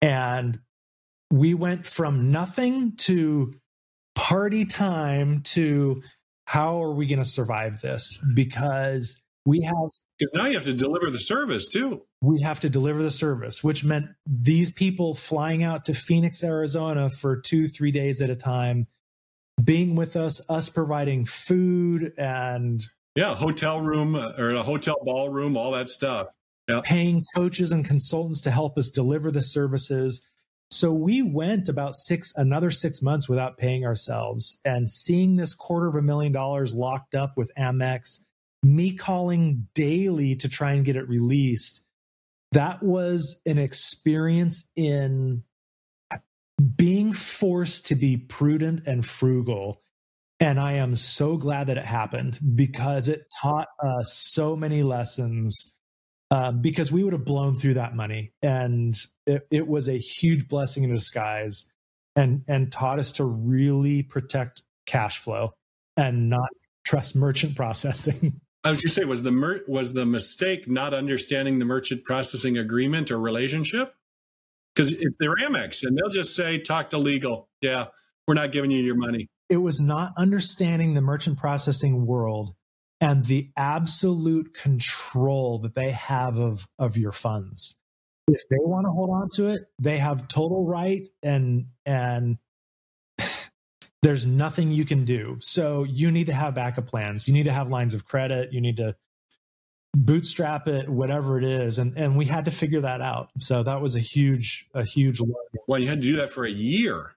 And 0.00 0.60
we 1.30 1.54
went 1.54 1.86
from 1.86 2.30
nothing 2.30 2.96
to 2.98 3.54
party 4.14 4.64
time 4.64 5.42
to 5.42 6.02
how 6.46 6.82
are 6.82 6.92
we 6.92 7.06
going 7.06 7.18
to 7.18 7.28
survive 7.28 7.80
this? 7.80 8.18
Because 8.34 9.22
we 9.44 9.60
have. 9.62 9.74
Because 10.18 10.32
now 10.34 10.46
you 10.46 10.54
have 10.54 10.64
to 10.64 10.74
deliver 10.74 11.10
the 11.10 11.18
service 11.18 11.68
too. 11.68 12.02
We 12.22 12.40
have 12.40 12.60
to 12.60 12.68
deliver 12.68 13.02
the 13.02 13.10
service, 13.10 13.62
which 13.62 13.84
meant 13.84 14.06
these 14.26 14.70
people 14.70 15.14
flying 15.14 15.62
out 15.62 15.84
to 15.86 15.94
Phoenix, 15.94 16.42
Arizona 16.42 17.10
for 17.10 17.36
two, 17.36 17.68
three 17.68 17.92
days 17.92 18.22
at 18.22 18.30
a 18.30 18.36
time, 18.36 18.86
being 19.62 19.94
with 19.94 20.16
us, 20.16 20.40
us 20.48 20.68
providing 20.68 21.26
food 21.26 22.12
and 22.16 22.84
yeah, 23.16 23.34
hotel 23.34 23.80
room 23.80 24.14
uh, 24.14 24.32
or 24.36 24.50
a 24.50 24.62
hotel 24.62 24.96
ballroom, 25.02 25.56
all 25.56 25.72
that 25.72 25.88
stuff. 25.88 26.28
Yeah. 26.68 26.80
Paying 26.84 27.24
coaches 27.34 27.72
and 27.72 27.84
consultants 27.84 28.40
to 28.42 28.50
help 28.50 28.76
us 28.76 28.90
deliver 28.90 29.30
the 29.30 29.40
services. 29.40 30.20
So 30.70 30.92
we 30.92 31.22
went 31.22 31.68
about 31.68 31.94
six, 31.94 32.32
another 32.36 32.70
six 32.70 33.00
months 33.02 33.28
without 33.28 33.56
paying 33.56 33.84
ourselves 33.84 34.58
and 34.64 34.90
seeing 34.90 35.36
this 35.36 35.54
quarter 35.54 35.86
of 35.86 35.94
a 35.94 36.02
million 36.02 36.32
dollars 36.32 36.74
locked 36.74 37.14
up 37.14 37.36
with 37.36 37.52
Amex, 37.56 38.24
me 38.62 38.92
calling 38.92 39.68
daily 39.74 40.34
to 40.36 40.48
try 40.48 40.72
and 40.72 40.84
get 40.84 40.96
it 40.96 41.08
released. 41.08 41.84
That 42.52 42.82
was 42.82 43.40
an 43.46 43.58
experience 43.58 44.70
in 44.74 45.42
being 46.76 47.12
forced 47.12 47.86
to 47.86 47.94
be 47.94 48.16
prudent 48.16 48.86
and 48.86 49.04
frugal 49.04 49.82
and 50.38 50.60
I 50.60 50.74
am 50.74 50.96
so 50.96 51.36
glad 51.36 51.68
that 51.68 51.78
it 51.78 51.84
happened 51.84 52.38
because 52.54 53.08
it 53.08 53.32
taught 53.40 53.68
us 53.82 54.12
so 54.32 54.54
many 54.54 54.82
lessons. 54.82 55.74
Um, 56.30 56.60
because 56.60 56.90
we 56.90 57.04
would 57.04 57.12
have 57.12 57.24
blown 57.24 57.56
through 57.56 57.74
that 57.74 57.94
money, 57.94 58.32
and 58.42 58.98
it, 59.26 59.46
it 59.50 59.68
was 59.68 59.88
a 59.88 59.96
huge 59.96 60.48
blessing 60.48 60.82
in 60.82 60.90
disguise, 60.90 61.70
and 62.16 62.42
and 62.48 62.72
taught 62.72 62.98
us 62.98 63.12
to 63.12 63.24
really 63.24 64.02
protect 64.02 64.62
cash 64.86 65.18
flow 65.18 65.52
and 65.96 66.28
not 66.28 66.48
trust 66.84 67.14
merchant 67.14 67.54
processing. 67.54 68.40
I 68.64 68.70
was 68.70 68.80
going 68.80 68.88
to 68.88 68.94
say, 68.94 69.04
was 69.04 69.22
the 69.22 69.30
mer- 69.30 69.62
was 69.68 69.92
the 69.92 70.04
mistake 70.04 70.68
not 70.68 70.92
understanding 70.92 71.60
the 71.60 71.64
merchant 71.64 72.04
processing 72.04 72.58
agreement 72.58 73.12
or 73.12 73.20
relationship? 73.20 73.94
Because 74.74 74.90
if 74.90 75.16
they're 75.20 75.36
Amex 75.36 75.84
and 75.84 75.96
they'll 75.96 76.10
just 76.10 76.34
say, 76.34 76.58
"Talk 76.58 76.90
to 76.90 76.98
legal," 76.98 77.48
yeah, 77.60 77.86
we're 78.26 78.34
not 78.34 78.50
giving 78.50 78.72
you 78.72 78.82
your 78.82 78.96
money 78.96 79.28
it 79.48 79.58
was 79.58 79.80
not 79.80 80.12
understanding 80.16 80.94
the 80.94 81.00
merchant 81.00 81.38
processing 81.38 82.06
world 82.06 82.54
and 83.00 83.26
the 83.26 83.50
absolute 83.56 84.54
control 84.54 85.58
that 85.60 85.74
they 85.74 85.90
have 85.90 86.38
of 86.38 86.66
of 86.78 86.96
your 86.96 87.12
funds 87.12 87.78
if 88.28 88.48
they 88.48 88.56
want 88.58 88.86
to 88.86 88.90
hold 88.90 89.10
on 89.10 89.28
to 89.28 89.48
it 89.48 89.62
they 89.80 89.98
have 89.98 90.28
total 90.28 90.66
right 90.66 91.08
and 91.22 91.66
and 91.84 92.38
there's 94.02 94.26
nothing 94.26 94.70
you 94.70 94.84
can 94.84 95.04
do 95.04 95.36
so 95.40 95.84
you 95.84 96.10
need 96.10 96.26
to 96.26 96.34
have 96.34 96.54
backup 96.54 96.86
plans 96.86 97.26
you 97.26 97.34
need 97.34 97.44
to 97.44 97.52
have 97.52 97.68
lines 97.68 97.94
of 97.94 98.04
credit 98.04 98.52
you 98.52 98.60
need 98.60 98.76
to 98.76 98.94
bootstrap 99.94 100.68
it 100.68 100.88
whatever 100.88 101.38
it 101.38 101.44
is 101.44 101.78
and 101.78 101.96
and 101.96 102.16
we 102.16 102.26
had 102.26 102.44
to 102.44 102.50
figure 102.50 102.82
that 102.82 103.00
out 103.00 103.30
so 103.38 103.62
that 103.62 103.80
was 103.80 103.96
a 103.96 104.00
huge 104.00 104.68
a 104.74 104.84
huge 104.84 105.20
learning. 105.20 105.34
well 105.66 105.80
you 105.80 105.88
had 105.88 106.02
to 106.02 106.06
do 106.06 106.16
that 106.16 106.30
for 106.30 106.44
a 106.44 106.50
year 106.50 107.16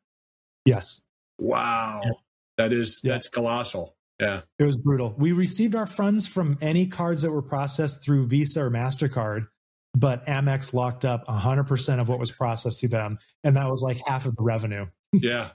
yes 0.65 1.05
Wow. 1.39 2.01
Yeah. 2.03 2.11
That 2.57 2.73
is 2.73 3.01
yeah. 3.03 3.13
that's 3.13 3.29
colossal. 3.29 3.95
Yeah. 4.19 4.41
It 4.57 4.63
was 4.63 4.77
brutal. 4.77 5.15
We 5.17 5.31
received 5.31 5.75
our 5.75 5.85
funds 5.85 6.27
from 6.27 6.57
any 6.61 6.87
cards 6.87 7.21
that 7.21 7.31
were 7.31 7.41
processed 7.41 8.03
through 8.03 8.27
Visa 8.27 8.65
or 8.65 8.69
MasterCard, 8.69 9.47
but 9.95 10.25
Amex 10.25 10.73
locked 10.73 11.05
up 11.05 11.25
100% 11.27 11.99
of 12.01 12.09
what 12.09 12.19
was 12.19 12.31
processed 12.31 12.81
through 12.81 12.89
them. 12.89 13.19
And 13.43 13.55
that 13.55 13.69
was 13.69 13.81
like 13.81 13.97
half 14.05 14.25
of 14.25 14.35
the 14.35 14.43
revenue. 14.43 14.87
yeah. 15.13 15.49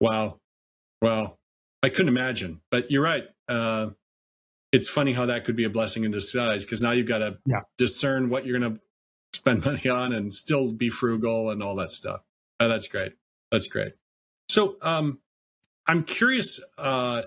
Wow. 0.00 0.40
Well, 1.02 1.38
I 1.82 1.90
couldn't 1.90 2.08
imagine, 2.08 2.60
but 2.70 2.90
you're 2.90 3.02
right. 3.02 3.24
Uh, 3.48 3.90
it's 4.72 4.88
funny 4.88 5.12
how 5.12 5.26
that 5.26 5.44
could 5.44 5.56
be 5.56 5.64
a 5.64 5.70
blessing 5.70 6.04
in 6.04 6.10
disguise 6.10 6.64
because 6.64 6.80
now 6.80 6.92
you've 6.92 7.06
got 7.06 7.18
to 7.18 7.38
yeah. 7.46 7.60
discern 7.76 8.28
what 8.30 8.46
you're 8.46 8.58
going 8.58 8.74
to 8.74 8.80
spend 9.32 9.64
money 9.64 9.88
on 9.88 10.12
and 10.12 10.32
still 10.32 10.72
be 10.72 10.88
frugal 10.88 11.50
and 11.50 11.62
all 11.62 11.76
that 11.76 11.90
stuff. 11.90 12.22
Oh, 12.60 12.68
that's 12.68 12.88
great. 12.88 13.12
That's 13.52 13.68
great. 13.68 13.94
So, 14.48 14.76
um, 14.82 15.20
I'm 15.86 16.04
curious. 16.04 16.60
Uh, 16.76 17.22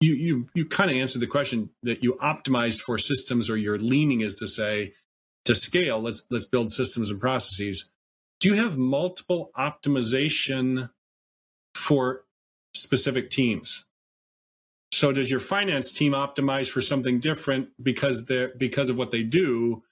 you 0.00 0.14
you 0.14 0.48
you 0.54 0.66
kind 0.66 0.90
of 0.90 0.96
answered 0.96 1.20
the 1.20 1.26
question 1.26 1.70
that 1.82 2.02
you 2.02 2.14
optimized 2.14 2.80
for 2.80 2.98
systems, 2.98 3.48
or 3.48 3.56
your 3.56 3.78
leaning 3.78 4.20
is 4.20 4.34
to 4.36 4.48
say 4.48 4.92
to 5.44 5.54
scale. 5.54 6.00
Let's 6.00 6.26
let's 6.30 6.46
build 6.46 6.70
systems 6.70 7.10
and 7.10 7.20
processes. 7.20 7.88
Do 8.40 8.48
you 8.48 8.54
have 8.62 8.76
multiple 8.76 9.50
optimization 9.56 10.90
for 11.74 12.24
specific 12.74 13.30
teams? 13.30 13.86
So 14.92 15.12
does 15.12 15.30
your 15.30 15.40
finance 15.40 15.92
team 15.92 16.12
optimize 16.12 16.68
for 16.68 16.80
something 16.80 17.18
different 17.18 17.70
because 17.82 18.26
they're 18.26 18.52
because 18.56 18.90
of 18.90 18.98
what 18.98 19.10
they 19.10 19.22
do, 19.22 19.82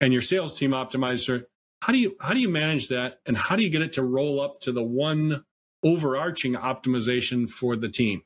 and 0.00 0.12
your 0.12 0.22
sales 0.22 0.58
team 0.58 0.70
optimize 0.70 1.44
how 1.82 1.92
do 1.92 1.98
you 1.98 2.16
how 2.20 2.32
do 2.32 2.40
you 2.40 2.48
manage 2.48 2.88
that, 2.88 3.18
and 3.26 3.36
how 3.36 3.56
do 3.56 3.64
you 3.64 3.70
get 3.70 3.82
it 3.82 3.94
to 3.94 4.02
roll 4.04 4.40
up 4.40 4.60
to 4.60 4.72
the 4.72 4.84
one 4.84 5.44
overarching 5.82 6.54
optimization 6.54 7.48
for 7.50 7.74
the 7.74 7.88
team? 7.88 8.22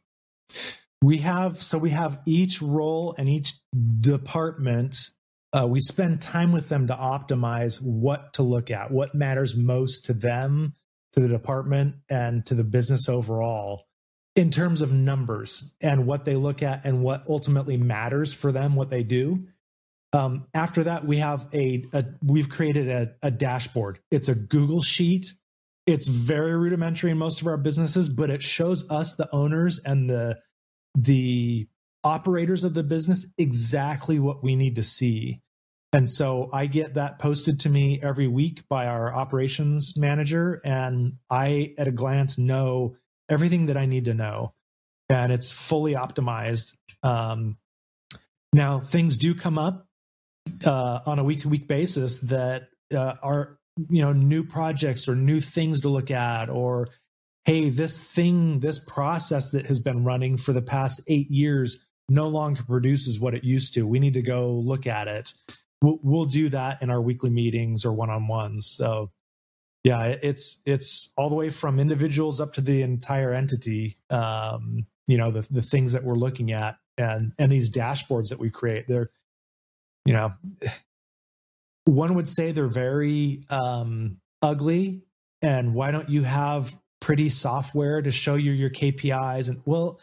We 1.02 1.18
have 1.18 1.62
so 1.62 1.78
we 1.78 1.90
have 1.90 2.20
each 2.26 2.62
role 2.62 3.14
and 3.18 3.28
each 3.28 3.54
department. 4.00 4.96
Uh, 5.52 5.66
we 5.66 5.80
spend 5.80 6.20
time 6.20 6.52
with 6.52 6.68
them 6.68 6.86
to 6.88 6.94
optimize 6.94 7.80
what 7.80 8.34
to 8.34 8.42
look 8.42 8.70
at, 8.70 8.90
what 8.90 9.14
matters 9.14 9.56
most 9.56 10.06
to 10.06 10.12
them, 10.12 10.74
to 11.12 11.20
the 11.20 11.28
department, 11.28 11.96
and 12.10 12.44
to 12.46 12.54
the 12.54 12.64
business 12.64 13.08
overall 13.08 13.84
in 14.34 14.50
terms 14.50 14.82
of 14.82 14.92
numbers 14.92 15.72
and 15.80 16.06
what 16.06 16.24
they 16.24 16.34
look 16.34 16.62
at 16.62 16.84
and 16.84 17.02
what 17.02 17.24
ultimately 17.28 17.76
matters 17.76 18.34
for 18.34 18.52
them, 18.52 18.74
what 18.74 18.90
they 18.90 19.02
do. 19.02 19.38
Um, 20.12 20.46
after 20.52 20.84
that, 20.84 21.04
we 21.06 21.18
have 21.18 21.46
a, 21.54 21.84
a 21.92 22.04
we've 22.22 22.48
created 22.48 22.88
a, 22.88 23.14
a 23.22 23.30
dashboard. 23.30 23.98
It's 24.10 24.28
a 24.28 24.34
Google 24.34 24.82
sheet 24.82 25.34
it's 25.86 26.08
very 26.08 26.56
rudimentary 26.56 27.12
in 27.12 27.18
most 27.18 27.40
of 27.40 27.46
our 27.46 27.56
businesses, 27.56 28.08
but 28.08 28.28
it 28.28 28.42
shows 28.42 28.90
us 28.90 29.14
the 29.14 29.32
owners 29.32 29.78
and 29.78 30.10
the 30.10 30.38
the 30.96 31.68
operators 32.02 32.64
of 32.64 32.74
the 32.74 32.82
business 32.82 33.26
exactly 33.36 34.18
what 34.18 34.42
we 34.42 34.56
need 34.56 34.76
to 34.76 34.82
see. 34.82 35.42
And 35.92 36.08
so 36.08 36.50
I 36.52 36.66
get 36.66 36.94
that 36.94 37.18
posted 37.18 37.60
to 37.60 37.68
me 37.68 38.00
every 38.02 38.26
week 38.26 38.62
by 38.68 38.86
our 38.86 39.14
operations 39.14 39.96
manager, 39.96 40.60
and 40.64 41.14
I, 41.30 41.74
at 41.78 41.88
a 41.88 41.92
glance, 41.92 42.38
know 42.38 42.96
everything 43.28 43.66
that 43.66 43.76
I 43.76 43.86
need 43.86 44.06
to 44.06 44.14
know. 44.14 44.52
And 45.08 45.32
it's 45.32 45.52
fully 45.52 45.94
optimized. 45.94 46.74
Um, 47.02 47.56
now, 48.52 48.80
things 48.80 49.16
do 49.16 49.34
come 49.34 49.58
up 49.58 49.86
uh, 50.64 51.00
on 51.06 51.18
a 51.18 51.24
week 51.24 51.42
to 51.42 51.48
week 51.48 51.68
basis 51.68 52.18
that 52.18 52.68
uh, 52.94 53.14
are 53.22 53.58
you 53.88 54.02
know 54.02 54.12
new 54.12 54.42
projects 54.42 55.08
or 55.08 55.14
new 55.14 55.40
things 55.40 55.82
to 55.82 55.88
look 55.88 56.10
at 56.10 56.48
or 56.48 56.88
hey 57.46 57.70
this 57.70 57.98
thing 57.98 58.60
this 58.60 58.78
process 58.78 59.50
that 59.50 59.66
has 59.66 59.80
been 59.80 60.04
running 60.04 60.36
for 60.36 60.52
the 60.52 60.60
past 60.60 61.00
eight 61.08 61.30
years 61.30 61.78
no 62.08 62.28
longer 62.28 62.62
produces 62.62 63.18
what 63.18 63.34
it 63.34 63.42
used 63.42 63.74
to. 63.74 63.84
We 63.84 63.98
need 63.98 64.14
to 64.14 64.22
go 64.22 64.52
look 64.52 64.86
at 64.86 65.08
it. 65.08 65.32
We'll, 65.82 65.98
we'll 66.04 66.24
do 66.26 66.48
that 66.50 66.80
in 66.80 66.88
our 66.88 67.00
weekly 67.00 67.30
meetings 67.30 67.84
or 67.84 67.92
one-on-ones. 67.92 68.74
So 68.76 69.10
yeah 69.84 70.16
it's 70.20 70.60
it's 70.66 71.12
all 71.16 71.28
the 71.28 71.36
way 71.36 71.48
from 71.48 71.78
individuals 71.78 72.40
up 72.40 72.52
to 72.54 72.60
the 72.60 72.82
entire 72.82 73.32
entity 73.32 73.96
um, 74.10 74.84
you 75.06 75.16
know 75.16 75.30
the, 75.30 75.46
the 75.50 75.62
things 75.62 75.92
that 75.92 76.02
we're 76.02 76.16
looking 76.16 76.52
at 76.52 76.76
and 76.98 77.32
and 77.38 77.50
these 77.50 77.70
dashboards 77.70 78.28
that 78.30 78.38
we 78.38 78.50
create. 78.50 78.86
They're 78.88 79.10
you 80.04 80.12
know 80.12 80.32
one 81.84 82.14
would 82.14 82.28
say 82.28 82.52
they're 82.52 82.66
very 82.66 83.44
um, 83.48 84.18
ugly. 84.42 85.02
And 85.42 85.74
why 85.74 85.90
don't 85.90 86.08
you 86.08 86.22
have 86.24 86.74
pretty 87.06 87.28
software 87.28 88.02
to 88.02 88.10
show 88.10 88.34
you 88.34 88.50
your 88.50 88.68
kpis 88.68 89.48
and 89.48 89.62
well 89.64 90.00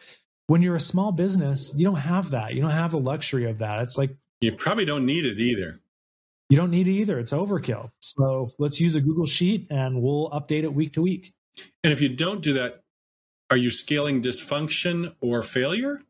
when 0.47 0.61
you're 0.61 0.75
a 0.75 0.79
small 0.79 1.11
business 1.11 1.73
you 1.75 1.83
don't 1.83 1.97
have 1.97 2.31
that. 2.31 2.53
You 2.53 2.61
don't 2.61 2.71
have 2.71 2.91
the 2.91 2.97
luxury 2.97 3.43
of 3.49 3.57
that. 3.57 3.81
It's 3.81 3.97
like 3.97 4.15
you 4.39 4.53
probably 4.53 4.85
don't 4.85 5.05
need 5.05 5.25
it 5.25 5.37
either. 5.37 5.81
You 6.49 6.55
don't 6.55 6.71
need 6.71 6.87
it 6.87 6.91
either. 6.91 7.19
It's 7.19 7.33
overkill. 7.33 7.91
So 7.99 8.51
let's 8.57 8.79
use 8.79 8.95
a 8.95 9.01
google 9.01 9.25
sheet 9.25 9.67
and 9.69 10.01
we'll 10.01 10.29
update 10.29 10.63
it 10.63 10.73
week 10.73 10.93
to 10.93 11.01
week. 11.01 11.33
And 11.83 11.91
if 11.91 11.99
you 11.99 12.07
don't 12.07 12.41
do 12.41 12.53
that 12.53 12.83
are 13.49 13.57
you 13.57 13.69
scaling 13.69 14.21
dysfunction 14.21 15.13
or 15.19 15.43
failure? 15.43 16.03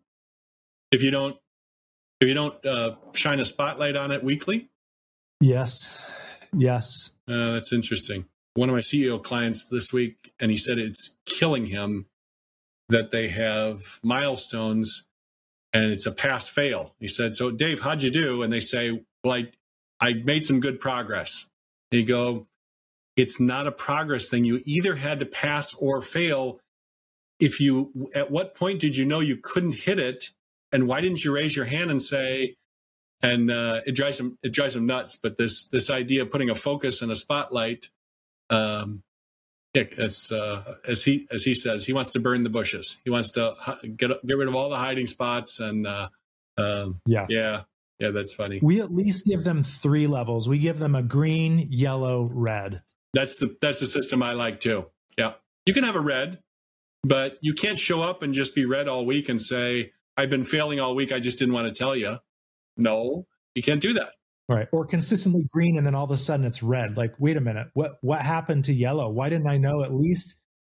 If 0.91 1.01
you 1.01 1.09
don't 1.09 1.37
if 2.19 2.27
you 2.27 2.35
don't 2.35 2.63
uh, 2.63 2.97
shine 3.13 3.39
a 3.39 3.45
spotlight 3.45 3.95
on 3.95 4.11
it 4.11 4.23
weekly? 4.23 4.69
Yes. 5.41 5.99
Yes. 6.55 7.09
Uh, 7.27 7.53
that's 7.53 7.73
interesting 7.73 8.25
one 8.55 8.69
of 8.69 8.73
my 8.73 8.79
ceo 8.79 9.21
clients 9.21 9.65
this 9.65 9.91
week 9.91 10.33
and 10.39 10.51
he 10.51 10.57
said 10.57 10.77
it's 10.77 11.15
killing 11.25 11.67
him 11.67 12.05
that 12.89 13.11
they 13.11 13.29
have 13.29 13.99
milestones 14.03 15.07
and 15.73 15.91
it's 15.91 16.05
a 16.05 16.11
pass 16.11 16.49
fail. 16.49 16.93
He 16.99 17.07
said 17.07 17.35
so 17.35 17.51
dave 17.51 17.81
how'd 17.81 18.03
you 18.03 18.11
do? 18.11 18.43
And 18.43 18.53
they 18.53 18.59
say 18.59 19.03
well 19.23 19.33
i 19.33 19.51
i 19.99 20.13
made 20.13 20.45
some 20.45 20.59
good 20.59 20.79
progress. 20.79 21.47
And 21.91 22.01
you 22.01 22.07
go 22.07 22.47
it's 23.15 23.39
not 23.39 23.67
a 23.67 23.71
progress 23.71 24.27
thing. 24.27 24.43
You 24.43 24.61
either 24.65 24.95
had 24.95 25.19
to 25.19 25.25
pass 25.25 25.73
or 25.75 26.01
fail. 26.01 26.59
If 27.39 27.59
you 27.59 28.09
at 28.15 28.31
what 28.31 28.55
point 28.55 28.79
did 28.79 28.95
you 28.97 29.05
know 29.05 29.19
you 29.19 29.37
couldn't 29.37 29.75
hit 29.75 29.99
it? 29.99 30.29
And 30.71 30.87
why 30.87 31.01
didn't 31.01 31.23
you 31.23 31.33
raise 31.33 31.55
your 31.55 31.65
hand 31.65 31.91
and 31.91 32.01
say 32.01 32.55
and 33.21 33.49
uh, 33.49 33.81
it 33.85 33.93
drives 33.93 34.17
them 34.17 34.37
it 34.43 34.53
drives 34.53 34.73
them 34.73 34.85
nuts 34.85 35.15
but 35.15 35.37
this 35.37 35.67
this 35.67 35.89
idea 35.89 36.21
of 36.21 36.29
putting 36.29 36.49
a 36.49 36.55
focus 36.55 37.01
and 37.01 37.11
a 37.11 37.15
spotlight 37.15 37.89
um, 38.53 39.03
yeah, 39.73 39.83
it's 39.91 40.31
uh, 40.31 40.75
as 40.87 41.03
he 41.03 41.27
as 41.31 41.43
he 41.43 41.55
says 41.55 41.85
he 41.85 41.93
wants 41.93 42.11
to 42.11 42.19
burn 42.19 42.43
the 42.43 42.49
bushes. 42.49 43.01
He 43.03 43.09
wants 43.09 43.31
to 43.31 43.55
get 43.95 44.11
get 44.25 44.37
rid 44.37 44.47
of 44.47 44.55
all 44.55 44.69
the 44.69 44.77
hiding 44.77 45.07
spots 45.07 45.59
and 45.59 45.87
uh, 45.87 46.09
um, 46.57 47.01
yeah. 47.05 47.25
yeah 47.29 47.61
yeah 47.99 48.11
that's 48.11 48.33
funny. 48.33 48.59
We 48.61 48.81
at 48.81 48.91
least 48.91 49.25
give 49.25 49.43
them 49.43 49.63
three 49.63 50.07
levels. 50.07 50.47
We 50.47 50.59
give 50.59 50.79
them 50.79 50.95
a 50.95 51.03
green 51.03 51.67
yellow 51.71 52.29
red. 52.31 52.83
That's 53.13 53.37
the 53.37 53.55
that's 53.61 53.79
the 53.79 53.87
system 53.87 54.21
i 54.21 54.33
like 54.33 54.59
too. 54.59 54.85
Yeah. 55.17 55.33
You 55.65 55.73
can 55.73 55.83
have 55.83 55.95
a 55.95 56.01
red 56.01 56.39
but 57.03 57.37
you 57.41 57.53
can't 57.53 57.77
show 57.77 58.01
up 58.01 58.23
and 58.23 58.33
just 58.33 58.55
be 58.55 58.65
red 58.65 58.87
all 58.87 59.05
week 59.05 59.27
and 59.29 59.41
say 59.41 59.91
I've 60.15 60.29
been 60.29 60.43
failing 60.43 60.79
all 60.79 60.95
week. 60.95 61.11
I 61.11 61.19
just 61.19 61.37
didn't 61.37 61.53
want 61.53 61.67
to 61.67 61.73
tell 61.77 61.95
you. 61.95 62.19
No, 62.77 63.27
you 63.55 63.61
can't 63.61 63.81
do 63.81 63.93
that. 63.93 64.13
Right. 64.49 64.67
Or 64.71 64.85
consistently 64.85 65.45
green 65.51 65.77
and 65.77 65.85
then 65.85 65.95
all 65.95 66.03
of 66.03 66.11
a 66.11 66.17
sudden 66.17 66.45
it's 66.45 66.61
red. 66.61 66.97
Like, 66.97 67.13
wait 67.17 67.37
a 67.37 67.41
minute, 67.41 67.67
what 67.73 67.93
what 68.01 68.21
happened 68.21 68.65
to 68.65 68.73
yellow? 68.73 69.09
Why 69.09 69.29
didn't 69.29 69.47
I 69.47 69.57
know 69.57 69.83
at 69.83 69.93
least 69.93 70.35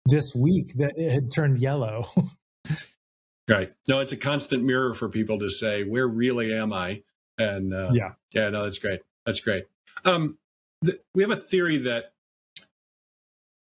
this 0.06 0.36
week 0.36 0.73
that 0.78 0.93
it 0.97 1.12
had 1.12 1.32
turned 1.32 1.60
yellow? 1.60 2.10
right. 3.47 3.69
No, 3.88 3.99
it's 3.99 4.12
a 4.12 4.17
constant 4.17 4.63
mirror 4.63 4.93
for 4.93 5.08
people 5.08 5.39
to 5.39 5.49
say, 5.49 5.84
where 5.84 6.08
really 6.08 6.54
am 6.54 6.73
I? 6.73 7.04
And 7.38 7.73
uh, 7.73 7.91
yeah, 7.93 8.12
yeah, 8.32 8.49
no, 8.49 8.63
that's 8.63 8.80
great. 8.80 8.99
That's 9.26 9.39
great. 9.39 9.65
Um, 10.04 10.38
th- 10.86 10.99
we 11.15 11.23
have 11.23 11.32
a 11.32 11.38
theory 11.38 11.78
that 11.78 12.13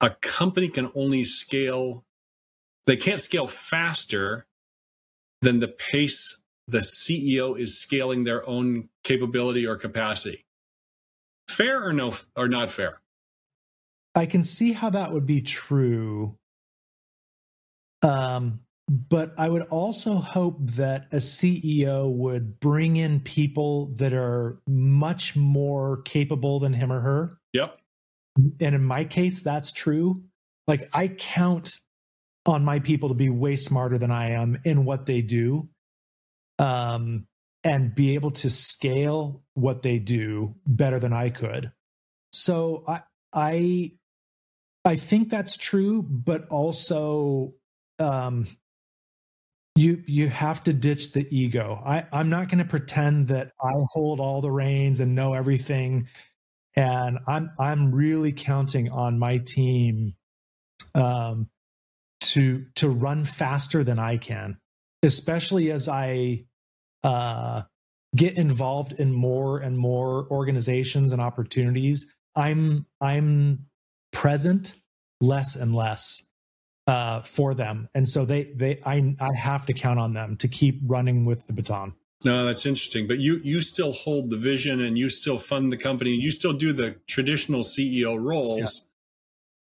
a 0.01 0.11
company 0.21 0.69
can 0.69 0.89
only 0.95 1.25
scale, 1.25 2.05
they 2.85 2.95
can't 2.95 3.21
scale 3.21 3.47
faster 3.47 4.45
than 5.41 5.59
the 5.59 5.67
pace 5.67 6.39
the 6.71 6.79
CEO 6.79 7.59
is 7.59 7.79
scaling 7.79 8.23
their 8.23 8.47
own 8.47 8.89
capability 9.03 9.65
or 9.65 9.75
capacity. 9.75 10.45
Fair 11.47 11.83
or 11.83 11.93
no 11.93 12.15
or 12.35 12.47
not 12.47 12.71
fair? 12.71 13.01
I 14.15 14.25
can 14.25 14.43
see 14.43 14.71
how 14.73 14.89
that 14.91 15.11
would 15.11 15.25
be 15.25 15.41
true. 15.41 16.37
Um, 18.01 18.61
but 18.89 19.33
I 19.37 19.47
would 19.47 19.63
also 19.63 20.15
hope 20.15 20.57
that 20.61 21.07
a 21.11 21.17
CEO 21.17 22.11
would 22.11 22.59
bring 22.59 22.95
in 22.95 23.19
people 23.19 23.93
that 23.97 24.13
are 24.13 24.61
much 24.67 25.35
more 25.35 26.01
capable 26.03 26.59
than 26.59 26.73
him 26.73 26.91
or 26.91 26.99
her. 26.99 27.31
Yep. 27.53 27.79
And 28.37 28.75
in 28.75 28.83
my 28.83 29.03
case, 29.03 29.41
that's 29.41 29.71
true. 29.71 30.23
Like 30.67 30.89
I 30.91 31.07
count 31.07 31.77
on 32.45 32.65
my 32.65 32.79
people 32.79 33.09
to 33.09 33.15
be 33.15 33.29
way 33.29 33.55
smarter 33.55 33.97
than 33.97 34.11
I 34.11 34.31
am 34.31 34.59
in 34.63 34.85
what 34.85 35.05
they 35.05 35.21
do. 35.21 35.69
Um, 36.59 37.25
and 37.63 37.93
be 37.93 38.15
able 38.15 38.31
to 38.31 38.49
scale 38.49 39.43
what 39.53 39.81
they 39.81 39.99
do 39.99 40.55
better 40.65 40.99
than 40.99 41.11
I 41.11 41.29
could. 41.29 41.71
So 42.31 42.83
I 42.87 43.01
I 43.33 43.91
I 44.85 44.95
think 44.95 45.29
that's 45.29 45.57
true, 45.57 46.01
but 46.01 46.47
also 46.47 47.53
um, 47.99 48.45
you 49.75 50.03
you 50.07 50.29
have 50.29 50.63
to 50.63 50.73
ditch 50.73 51.13
the 51.13 51.27
ego. 51.35 51.81
I, 51.85 52.05
I'm 52.11 52.29
not 52.29 52.49
going 52.49 52.59
to 52.59 52.65
pretend 52.65 53.27
that 53.27 53.51
I 53.61 53.71
hold 53.91 54.19
all 54.19 54.41
the 54.41 54.51
reins 54.51 54.99
and 54.99 55.15
know 55.15 55.33
everything, 55.33 56.07
and 56.75 57.19
I'm 57.27 57.51
I'm 57.59 57.93
really 57.93 58.31
counting 58.31 58.89
on 58.89 59.19
my 59.19 59.39
team 59.39 60.15
um, 60.95 61.49
to 62.21 62.65
to 62.75 62.89
run 62.89 63.25
faster 63.25 63.83
than 63.83 63.99
I 63.99 64.17
can, 64.17 64.57
especially 65.03 65.71
as 65.71 65.87
I 65.89 66.45
uh, 67.03 67.63
get 68.15 68.37
involved 68.37 68.93
in 68.93 69.13
more 69.13 69.59
and 69.59 69.77
more 69.77 70.27
organizations 70.31 71.13
and 71.13 71.21
opportunities. 71.21 72.11
I'm 72.35 72.85
I'm 73.01 73.65
present 74.11 74.75
less 75.21 75.55
and 75.55 75.75
less 75.75 76.25
uh, 76.87 77.21
for 77.21 77.53
them, 77.53 77.89
and 77.93 78.07
so 78.07 78.25
they 78.25 78.43
they 78.55 78.79
I 78.85 79.15
I 79.19 79.35
have 79.37 79.65
to 79.67 79.73
count 79.73 79.99
on 79.99 80.13
them 80.13 80.37
to 80.37 80.47
keep 80.47 80.79
running 80.85 81.25
with 81.25 81.45
the 81.47 81.53
baton. 81.53 81.93
No, 82.25 82.45
that's 82.45 82.65
interesting. 82.65 83.07
But 83.07 83.19
you 83.19 83.39
you 83.43 83.61
still 83.61 83.93
hold 83.93 84.29
the 84.29 84.37
vision, 84.37 84.81
and 84.81 84.97
you 84.97 85.09
still 85.09 85.37
fund 85.37 85.71
the 85.71 85.77
company, 85.77 86.13
and 86.13 86.21
you 86.21 86.31
still 86.31 86.53
do 86.53 86.73
the 86.73 86.95
traditional 87.07 87.61
CEO 87.61 88.21
roles, 88.21 88.85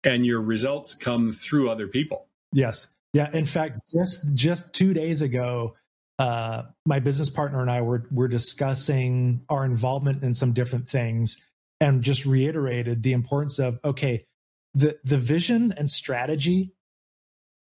yeah. 0.06 0.14
and 0.14 0.26
your 0.26 0.42
results 0.42 0.96
come 0.96 1.32
through 1.32 1.70
other 1.70 1.88
people. 1.88 2.28
Yes. 2.54 2.96
Yeah. 3.14 3.30
In 3.34 3.46
fact, 3.46 3.90
just 3.92 4.36
just 4.36 4.72
two 4.74 4.94
days 4.94 5.22
ago, 5.22 5.76
uh, 6.20 6.64
my 6.86 7.00
business 7.00 7.30
partner 7.30 7.62
and 7.62 7.72
I 7.72 7.82
were 7.82 8.06
were 8.12 8.28
discussing 8.28 9.42
our 9.50 9.64
involvement 9.64 10.22
in 10.22 10.34
some 10.34 10.52
different 10.52 10.88
things, 10.88 11.38
and 11.80 12.04
just 12.04 12.26
reiterated 12.26 13.02
the 13.02 13.14
importance 13.14 13.58
of 13.58 13.80
okay, 13.86 14.26
the 14.74 15.00
the 15.06 15.18
vision 15.18 15.74
and 15.78 15.90
strategy. 15.90 16.74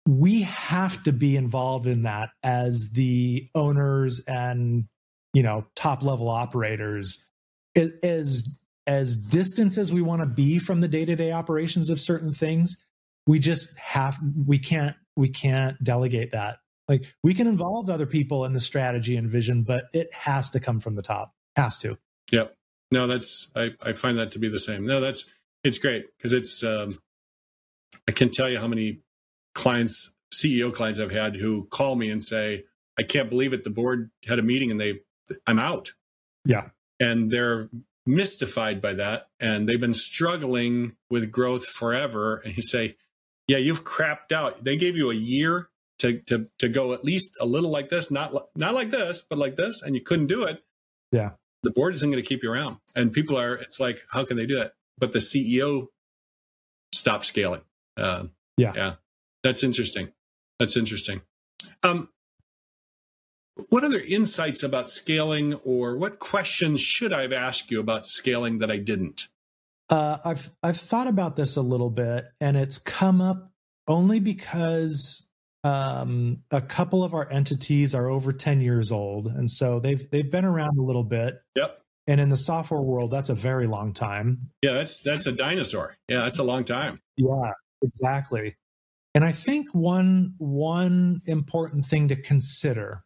We 0.06 0.42
have 0.42 1.02
to 1.04 1.12
be 1.12 1.36
involved 1.36 1.86
in 1.86 2.02
that 2.02 2.30
as 2.42 2.90
the 2.92 3.48
owners 3.54 4.20
and 4.28 4.84
you 5.32 5.42
know 5.42 5.64
top 5.74 6.02
level 6.02 6.28
operators. 6.28 7.26
As 7.74 8.58
as 8.86 9.16
distant 9.16 9.78
as 9.78 9.92
we 9.92 10.02
want 10.02 10.20
to 10.20 10.26
be 10.26 10.58
from 10.58 10.80
the 10.82 10.88
day 10.88 11.06
to 11.06 11.16
day 11.16 11.32
operations 11.32 11.88
of 11.88 12.00
certain 12.00 12.34
things, 12.34 12.76
we 13.26 13.38
just 13.38 13.78
have 13.78 14.18
we 14.46 14.58
can't 14.58 14.94
we 15.16 15.30
can't 15.30 15.82
delegate 15.82 16.32
that 16.32 16.58
like 16.92 17.14
we 17.22 17.32
can 17.32 17.46
involve 17.46 17.88
other 17.88 18.06
people 18.06 18.44
in 18.44 18.52
the 18.52 18.60
strategy 18.60 19.16
and 19.16 19.28
vision 19.28 19.62
but 19.62 19.84
it 19.94 20.12
has 20.12 20.50
to 20.50 20.60
come 20.60 20.78
from 20.78 20.94
the 20.94 21.02
top. 21.02 21.34
Has 21.56 21.78
to. 21.78 21.98
Yep. 22.30 22.54
No 22.90 23.06
that's 23.06 23.50
i 23.56 23.70
i 23.80 23.92
find 23.92 24.18
that 24.18 24.30
to 24.32 24.38
be 24.38 24.48
the 24.48 24.58
same. 24.58 24.86
No 24.86 25.00
that's 25.00 25.28
it's 25.64 25.78
great 25.78 26.06
because 26.16 26.32
it's 26.32 26.62
um 26.62 26.98
i 28.08 28.12
can 28.12 28.30
tell 28.30 28.48
you 28.48 28.58
how 28.58 28.68
many 28.68 28.98
clients 29.54 30.12
ceo 30.34 30.72
clients 30.72 30.98
i've 30.98 31.10
had 31.10 31.36
who 31.36 31.66
call 31.70 31.94
me 31.94 32.10
and 32.10 32.22
say 32.22 32.64
i 32.98 33.02
can't 33.02 33.28
believe 33.28 33.52
it 33.52 33.64
the 33.64 33.70
board 33.70 34.10
had 34.26 34.38
a 34.38 34.42
meeting 34.42 34.70
and 34.70 34.80
they 34.80 35.00
i'm 35.46 35.58
out. 35.58 35.92
Yeah. 36.44 36.68
And 37.00 37.30
they're 37.30 37.68
mystified 38.04 38.80
by 38.80 38.94
that 38.94 39.28
and 39.40 39.68
they've 39.68 39.80
been 39.80 39.94
struggling 39.94 40.96
with 41.08 41.30
growth 41.30 41.64
forever 41.66 42.42
and 42.44 42.56
you 42.56 42.62
say 42.62 42.96
yeah, 43.48 43.58
you've 43.58 43.84
crapped 43.84 44.32
out. 44.32 44.64
They 44.64 44.76
gave 44.76 44.96
you 44.96 45.10
a 45.10 45.14
year 45.14 45.68
to 46.02 46.18
to 46.22 46.48
to 46.58 46.68
go 46.68 46.92
at 46.92 47.04
least 47.04 47.36
a 47.40 47.46
little 47.46 47.70
like 47.70 47.88
this, 47.88 48.10
not 48.10 48.34
not 48.56 48.74
like 48.74 48.90
this, 48.90 49.22
but 49.22 49.38
like 49.38 49.56
this, 49.56 49.82
and 49.82 49.94
you 49.94 50.00
couldn't 50.00 50.26
do 50.26 50.42
it. 50.42 50.62
Yeah, 51.12 51.30
the 51.62 51.70
board 51.70 51.94
isn't 51.94 52.10
going 52.10 52.22
to 52.22 52.28
keep 52.28 52.42
you 52.42 52.50
around, 52.50 52.78
and 52.94 53.12
people 53.12 53.38
are. 53.38 53.54
It's 53.54 53.78
like, 53.78 54.04
how 54.10 54.24
can 54.24 54.36
they 54.36 54.46
do 54.46 54.56
that? 54.56 54.72
But 54.98 55.12
the 55.12 55.20
CEO 55.20 55.86
stopped 56.92 57.24
scaling. 57.24 57.62
Uh, 57.96 58.24
yeah, 58.56 58.72
yeah, 58.74 58.94
that's 59.44 59.62
interesting. 59.62 60.12
That's 60.58 60.76
interesting. 60.76 61.22
Um, 61.84 62.08
what 63.68 63.84
other 63.84 64.00
insights 64.00 64.64
about 64.64 64.90
scaling 64.90 65.54
or 65.54 65.96
what 65.96 66.18
questions 66.18 66.80
should 66.80 67.12
I 67.12 67.22
have 67.22 67.32
asked 67.32 67.70
you 67.70 67.78
about 67.78 68.06
scaling 68.06 68.58
that 68.58 68.70
I 68.72 68.78
didn't? 68.78 69.28
Uh, 69.88 70.18
I've 70.24 70.50
I've 70.64 70.80
thought 70.80 71.06
about 71.06 71.36
this 71.36 71.54
a 71.54 71.62
little 71.62 71.90
bit, 71.90 72.24
and 72.40 72.56
it's 72.56 72.78
come 72.78 73.20
up 73.20 73.52
only 73.86 74.18
because 74.18 75.28
um, 75.64 76.42
a 76.50 76.60
couple 76.60 77.04
of 77.04 77.14
our 77.14 77.30
entities 77.30 77.94
are 77.94 78.08
over 78.08 78.32
ten 78.32 78.60
years 78.60 78.90
old, 78.90 79.26
and 79.26 79.50
so 79.50 79.80
they've 79.80 80.10
they've 80.10 80.30
been 80.30 80.44
around 80.44 80.78
a 80.78 80.82
little 80.82 81.04
bit. 81.04 81.42
Yep. 81.56 81.78
And 82.08 82.20
in 82.20 82.30
the 82.30 82.36
software 82.36 82.80
world, 82.80 83.12
that's 83.12 83.28
a 83.28 83.34
very 83.34 83.68
long 83.68 83.92
time. 83.92 84.50
Yeah, 84.62 84.72
that's 84.72 85.02
that's 85.02 85.26
a 85.26 85.32
dinosaur. 85.32 85.96
Yeah, 86.08 86.22
that's 86.22 86.38
a 86.38 86.42
long 86.42 86.64
time. 86.64 86.98
Yeah, 87.16 87.52
exactly. 87.82 88.56
And 89.14 89.24
I 89.24 89.32
think 89.32 89.68
one 89.72 90.34
one 90.38 91.20
important 91.26 91.86
thing 91.86 92.08
to 92.08 92.16
consider 92.16 93.04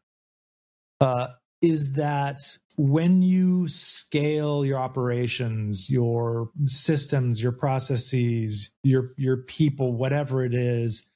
uh, 1.01 1.29
is 1.61 1.95
that 1.95 2.41
when 2.77 3.23
you 3.23 3.69
scale 3.69 4.65
your 4.65 4.79
operations, 4.79 5.91
your 5.91 6.51
systems, 6.67 7.43
your 7.43 7.53
processes, 7.53 8.71
your 8.83 9.13
your 9.17 9.39
people, 9.39 9.93
whatever 9.93 10.45
it 10.45 10.55
is, 10.55 11.09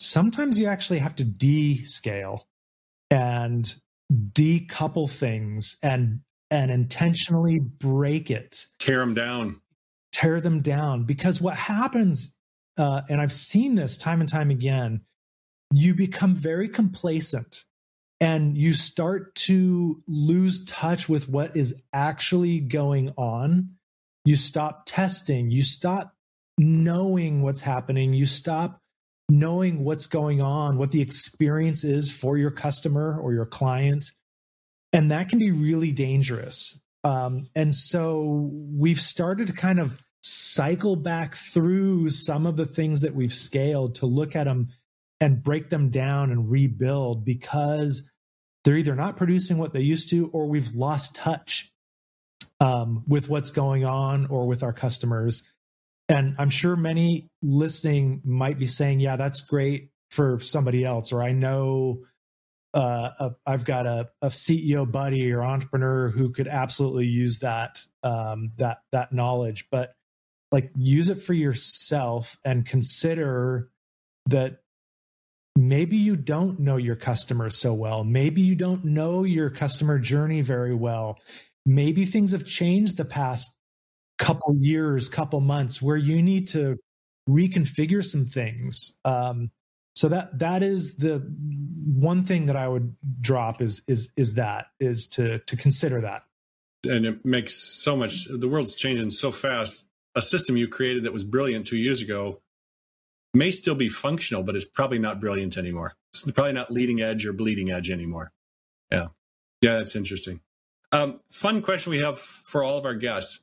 sometimes 0.00 0.58
you 0.58 0.66
actually 0.66 0.98
have 0.98 1.14
to 1.16 1.24
descale 1.24 2.40
and 3.10 3.74
decouple 4.12 5.08
things 5.08 5.76
and 5.82 6.20
and 6.50 6.72
intentionally 6.72 7.60
break 7.60 8.30
it. 8.30 8.66
Tear 8.80 8.98
them 9.00 9.14
down. 9.14 9.60
Tear 10.12 10.40
them 10.40 10.62
down. 10.62 11.04
Because 11.04 11.40
what 11.40 11.56
happens 11.56 12.34
uh, 12.78 13.02
and 13.08 13.20
i've 13.20 13.32
seen 13.32 13.74
this 13.74 13.96
time 13.96 14.20
and 14.20 14.30
time 14.30 14.50
again 14.50 15.00
you 15.72 15.94
become 15.94 16.34
very 16.34 16.68
complacent 16.68 17.64
and 18.20 18.56
you 18.56 18.74
start 18.74 19.34
to 19.34 20.02
lose 20.06 20.64
touch 20.66 21.08
with 21.08 21.28
what 21.28 21.56
is 21.56 21.82
actually 21.92 22.60
going 22.60 23.12
on. 23.16 23.70
You 24.24 24.36
stop 24.36 24.82
testing. 24.84 25.50
You 25.50 25.62
stop 25.62 26.14
knowing 26.58 27.42
what's 27.42 27.62
happening. 27.62 28.12
You 28.12 28.26
stop 28.26 28.80
knowing 29.30 29.84
what's 29.84 30.06
going 30.06 30.42
on 30.42 30.76
what 30.76 30.90
the 30.90 31.00
experience 31.00 31.84
is 31.84 32.12
for 32.12 32.36
your 32.36 32.50
customer 32.50 33.18
or 33.20 33.32
your 33.32 33.46
client 33.46 34.12
and 34.92 35.10
that 35.10 35.28
can 35.28 35.38
be 35.38 35.50
really 35.50 35.92
dangerous. 35.92 36.80
Um, 37.04 37.48
and 37.54 37.72
so 37.74 38.50
we've 38.52 39.00
started 39.00 39.46
to 39.46 39.52
kind 39.52 39.78
of 39.78 39.98
cycle 40.22 40.96
back 40.96 41.34
through 41.34 42.10
some 42.10 42.46
of 42.46 42.56
the 42.56 42.66
things 42.66 43.00
that 43.00 43.14
we've 43.14 43.32
scaled 43.32 43.94
to 43.96 44.06
look 44.06 44.36
at 44.36 44.44
them 44.44 44.68
and 45.20 45.42
break 45.42 45.70
them 45.70 45.90
down 45.90 46.30
and 46.30 46.50
rebuild 46.50 47.24
because 47.24 48.10
they're 48.64 48.76
either 48.76 48.94
not 48.94 49.16
producing 49.16 49.56
what 49.56 49.72
they 49.72 49.80
used 49.80 50.10
to 50.10 50.28
or 50.32 50.46
we've 50.46 50.74
lost 50.74 51.14
touch 51.14 51.72
um, 52.58 53.04
with 53.06 53.28
what's 53.28 53.50
going 53.50 53.86
on 53.86 54.26
or 54.26 54.46
with 54.46 54.62
our 54.62 54.72
customers. 54.72 55.48
And 56.10 56.34
I'm 56.38 56.50
sure 56.50 56.74
many 56.76 57.28
listening 57.40 58.20
might 58.24 58.58
be 58.58 58.66
saying, 58.66 59.00
yeah, 59.00 59.16
that's 59.16 59.42
great 59.42 59.90
for 60.10 60.40
somebody 60.40 60.84
else, 60.84 61.12
or 61.12 61.22
I 61.22 61.32
know 61.32 62.02
uh, 62.74 63.10
a, 63.18 63.30
I've 63.46 63.64
got 63.64 63.86
a, 63.86 64.08
a, 64.22 64.26
CEO 64.28 64.90
buddy 64.90 65.32
or 65.32 65.42
entrepreneur 65.42 66.08
who 66.08 66.30
could 66.30 66.48
absolutely 66.48 67.06
use 67.06 67.40
that 67.40 67.80
um, 68.02 68.52
that 68.58 68.78
that 68.92 69.12
knowledge, 69.12 69.66
but 69.70 69.94
like 70.52 70.70
use 70.76 71.10
it 71.10 71.22
for 71.22 71.32
yourself 71.32 72.36
and 72.44 72.66
consider 72.66 73.70
that 74.26 74.58
maybe 75.56 75.96
you 75.96 76.16
don't 76.16 76.58
know 76.58 76.76
your 76.76 76.96
customers 76.96 77.56
so 77.56 77.74
well. 77.74 78.04
Maybe 78.04 78.40
you 78.40 78.54
don't 78.54 78.84
know 78.84 79.24
your 79.24 79.50
customer 79.50 79.98
journey 79.98 80.40
very 80.40 80.74
well. 80.74 81.18
Maybe 81.66 82.04
things 82.04 82.32
have 82.32 82.46
changed 82.46 82.96
the 82.96 83.04
past 83.04 83.56
couple 84.20 84.54
years, 84.58 85.08
couple 85.08 85.40
months, 85.40 85.80
where 85.80 85.96
you 85.96 86.22
need 86.22 86.46
to 86.48 86.76
reconfigure 87.28 88.04
some 88.04 88.26
things. 88.26 88.96
Um, 89.04 89.50
so 89.96 90.08
that 90.08 90.38
that 90.38 90.62
is 90.62 90.98
the 90.98 91.18
one 91.84 92.24
thing 92.24 92.46
that 92.46 92.56
i 92.56 92.68
would 92.68 92.94
drop 93.20 93.60
is 93.60 93.82
is 93.88 94.12
is 94.16 94.34
that 94.34 94.66
is 94.78 95.06
to 95.08 95.40
to 95.40 95.56
consider 95.56 96.00
that. 96.02 96.22
And 96.88 97.04
it 97.04 97.24
makes 97.24 97.54
so 97.54 97.96
much 97.96 98.26
the 98.30 98.48
world's 98.48 98.76
changing 98.76 99.10
so 99.10 99.32
fast. 99.32 99.86
A 100.14 100.22
system 100.22 100.56
you 100.56 100.68
created 100.68 101.04
that 101.04 101.12
was 101.12 101.24
brilliant 101.24 101.66
two 101.66 101.76
years 101.76 102.02
ago 102.02 102.40
may 103.32 103.50
still 103.50 103.74
be 103.74 103.88
functional 103.88 104.42
but 104.42 104.56
it's 104.56 104.64
probably 104.64 104.98
not 104.98 105.20
brilliant 105.20 105.56
anymore. 105.56 105.94
It's 106.12 106.28
probably 106.30 106.52
not 106.52 106.70
leading 106.70 107.00
edge 107.00 107.26
or 107.26 107.32
bleeding 107.32 107.70
edge 107.70 107.90
anymore. 107.90 108.32
Yeah. 108.92 109.08
Yeah 109.60 109.78
that's 109.78 109.96
interesting. 109.96 110.40
Um, 110.92 111.20
fun 111.30 111.62
question 111.62 111.90
we 111.90 112.00
have 112.00 112.18
for 112.18 112.64
all 112.64 112.76
of 112.76 112.84
our 112.84 112.94
guests 112.94 113.40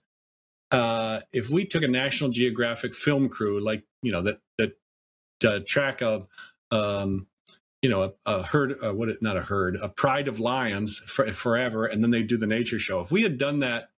uh, 0.71 1.21
if 1.31 1.49
we 1.49 1.65
took 1.65 1.83
a 1.83 1.87
national 1.87 2.29
geographic 2.29 2.93
film 2.93 3.29
crew 3.29 3.59
like 3.59 3.83
you 4.01 4.11
know 4.11 4.21
that 4.21 4.39
that 4.57 4.77
uh, 5.45 5.59
track 5.65 6.01
of 6.01 6.27
um, 6.71 7.27
you 7.81 7.89
know, 7.89 8.03
a, 8.03 8.11
a 8.25 8.43
herd, 8.43 8.75
uh, 8.83 8.93
what, 8.93 9.21
not 9.21 9.37
a 9.37 9.41
herd, 9.41 9.77
a 9.81 9.89
pride 9.89 10.27
of 10.27 10.39
lions 10.39 10.99
for, 10.99 11.31
forever, 11.31 11.85
and 11.85 12.03
then 12.03 12.11
they 12.11 12.23
do 12.23 12.37
the 12.37 12.47
nature 12.47 12.79
show. 12.79 13.01
If 13.01 13.11
we 13.11 13.23
had 13.23 13.37
done 13.37 13.59
that 13.59 13.91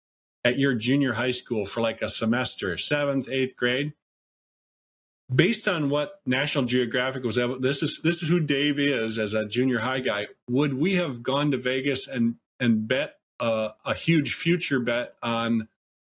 at 0.44 0.58
your 0.58 0.74
junior 0.74 1.14
high 1.14 1.32
school 1.32 1.66
for 1.66 1.82
like 1.82 2.02
a 2.02 2.08
semester, 2.08 2.76
seventh, 2.78 3.30
eighth 3.30 3.56
grade, 3.56 3.94
based 5.34 5.68
on 5.68 5.90
what 5.90 6.22
National 6.26 6.64
Geographic 6.64 7.24
was 7.24 7.38
able, 7.38 7.60
this 7.60 7.84
is 7.84 8.02
this 8.04 8.24
is 8.24 8.30
who 8.30 8.40
Dave 8.40 8.80
is 8.80 9.20
as 9.20 9.34
a 9.34 9.46
junior 9.46 9.80
high 9.80 10.00
guy. 10.00 10.28
Would 10.50 10.74
we 10.74 10.96
have 10.96 11.22
gone 11.22 11.52
to 11.52 11.58
Vegas 11.58 12.08
and 12.08 12.36
and 12.60 12.88
bet 12.88 13.16
uh, 13.40 13.70
a 13.86 13.94
huge 13.94 14.34
future 14.34 14.80
bet 14.80 15.14
on, 15.22 15.68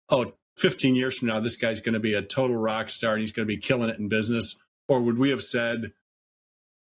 oh, 0.10 0.34
15 0.58 0.96
years 0.96 1.18
from 1.18 1.30
now, 1.30 1.39
this 1.39 1.56
guy's 1.56 1.82
going 1.82 1.94
to 1.94 2.00
be 2.00 2.13
a 2.13 2.22
total 2.22 2.56
rock 2.56 2.89
star 2.89 3.13
and 3.13 3.22
he's 3.22 3.32
going 3.32 3.48
to 3.48 3.54
be 3.54 3.60
killing 3.60 3.89
it 3.89 4.00
in 4.00 4.08
business? 4.08 4.56
Or 4.88 5.02
would 5.02 5.18
we 5.18 5.30
have 5.30 5.42
said, 5.42 5.94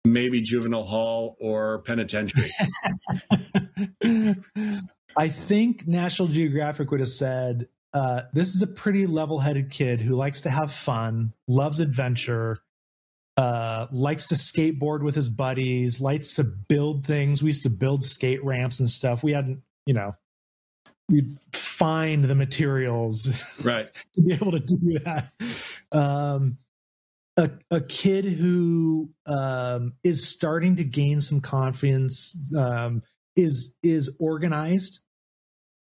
maybe 0.06 0.42
juvenile 0.42 0.84
hall 0.84 1.38
or 1.40 1.80
penitentiary. 1.80 2.50
I 5.16 5.30
think 5.30 5.88
National 5.88 6.28
Geographic 6.28 6.92
would 6.92 7.00
have 7.00 7.10
said, 7.10 7.68
uh, 7.94 8.24
this 8.34 8.56
is 8.56 8.62
a 8.62 8.68
pretty 8.68 9.06
level 9.06 9.40
headed 9.40 9.70
kid 9.70 10.02
who 10.02 10.16
likes 10.16 10.42
to 10.42 10.50
have 10.50 10.74
fun, 10.74 11.34
loves 11.48 11.80
adventure, 11.80 12.60
uh, 13.38 13.88
likes 13.92 14.28
to 14.28 14.36
skateboard 14.36 15.04
with 15.04 15.16
his 15.16 15.30
buddies, 15.30 16.02
likes 16.02 16.36
to 16.36 16.44
build 16.44 17.06
things. 17.06 17.42
We 17.42 17.50
used 17.50 17.64
to 17.64 17.70
build 17.70 18.04
skate 18.04 18.44
ramps 18.44 18.80
and 18.80 18.90
stuff. 18.90 19.24
We 19.24 19.34
hadn't, 19.34 19.62
you 19.86 19.94
know, 19.94 20.16
we'd 21.10 21.38
find 21.52 22.26
the 22.26 22.36
materials 22.36 23.32
right. 23.64 23.90
to 24.14 24.22
be 24.22 24.34
able 24.34 24.52
to 24.52 24.60
do 24.60 25.00
that. 25.04 25.32
Um, 25.92 26.58
a, 27.38 27.50
a 27.72 27.82
kid 27.82 28.26
who 28.26 29.10
um, 29.26 29.94
is 30.04 30.28
starting 30.28 30.76
to 30.76 30.84
gain 30.84 31.20
some 31.20 31.42
confidence 31.42 32.36
um, 32.56 33.02
is 33.36 33.76
is 33.82 34.16
organized. 34.20 35.00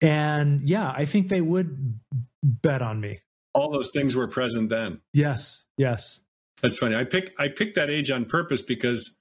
And 0.02 0.68
yeah 0.68 0.90
i 0.90 1.04
think 1.04 1.28
they 1.28 1.40
would 1.40 1.98
bet 2.42 2.82
on 2.82 3.00
me. 3.00 3.20
All 3.54 3.70
those 3.70 3.90
things 3.90 4.16
were 4.16 4.26
present 4.28 4.68
then. 4.70 5.00
Yes 5.12 5.66
yes. 5.76 6.20
That's 6.62 6.78
funny. 6.78 6.96
I 6.96 7.04
picked 7.04 7.38
i 7.38 7.48
picked 7.48 7.76
that 7.76 7.90
age 7.90 8.10
on 8.10 8.24
purpose 8.24 8.62
because 8.62 9.16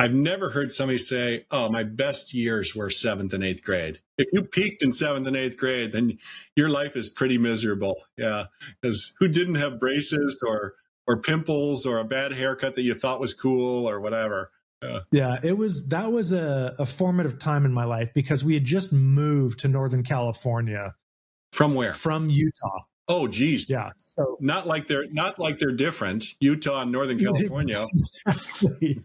i've 0.00 0.14
never 0.14 0.50
heard 0.50 0.72
somebody 0.72 0.98
say 0.98 1.44
oh 1.50 1.70
my 1.70 1.82
best 1.82 2.34
years 2.34 2.74
were 2.74 2.90
seventh 2.90 3.32
and 3.32 3.44
eighth 3.44 3.62
grade 3.62 4.00
if 4.18 4.26
you 4.32 4.42
peaked 4.42 4.82
in 4.82 4.92
seventh 4.92 5.26
and 5.26 5.36
eighth 5.36 5.56
grade 5.56 5.92
then 5.92 6.18
your 6.56 6.68
life 6.68 6.96
is 6.96 7.08
pretty 7.08 7.38
miserable 7.38 8.02
yeah 8.16 8.46
because 8.80 9.14
who 9.18 9.28
didn't 9.28 9.56
have 9.56 9.78
braces 9.80 10.40
or 10.46 10.74
or 11.10 11.16
pimples 11.16 11.86
or 11.86 11.98
a 11.98 12.04
bad 12.04 12.32
haircut 12.32 12.76
that 12.76 12.82
you 12.82 12.94
thought 12.94 13.18
was 13.18 13.34
cool 13.34 13.88
or 13.88 14.00
whatever. 14.00 14.52
Yeah. 14.80 15.00
yeah, 15.10 15.38
it 15.42 15.58
was 15.58 15.88
that 15.88 16.12
was 16.12 16.32
a, 16.32 16.74
a 16.78 16.86
formative 16.86 17.38
time 17.38 17.64
in 17.66 17.72
my 17.72 17.84
life 17.84 18.10
because 18.14 18.44
we 18.44 18.54
had 18.54 18.64
just 18.64 18.92
moved 18.92 19.58
to 19.60 19.68
Northern 19.68 20.04
California. 20.04 20.94
From 21.52 21.74
where? 21.74 21.92
From 21.92 22.30
Utah. 22.30 22.84
Oh, 23.10 23.26
geez. 23.26 23.68
Yeah. 23.68 23.90
So 23.96 24.36
not 24.40 24.68
like 24.68 24.86
they're 24.86 25.10
not 25.10 25.40
like 25.40 25.58
they're 25.58 25.72
different. 25.72 26.26
Utah 26.38 26.82
and 26.82 26.92
Northern 26.92 27.18
California. 27.24 27.84
Exactly. 27.92 29.04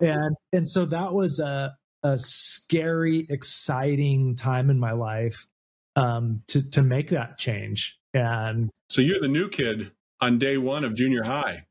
and 0.00 0.36
and 0.52 0.68
so 0.68 0.84
that 0.86 1.12
was 1.12 1.40
a 1.40 1.76
a 2.04 2.16
scary, 2.16 3.26
exciting 3.28 4.36
time 4.36 4.70
in 4.70 4.78
my 4.78 4.92
life 4.92 5.48
um, 5.96 6.42
to 6.46 6.68
to 6.70 6.82
make 6.82 7.08
that 7.10 7.38
change. 7.38 7.98
And 8.14 8.70
so 8.88 9.02
you're 9.02 9.20
the 9.20 9.26
new 9.26 9.48
kid 9.48 9.90
on 10.20 10.38
day 10.38 10.56
one 10.56 10.84
of 10.84 10.94
junior 10.94 11.24
high. 11.24 11.66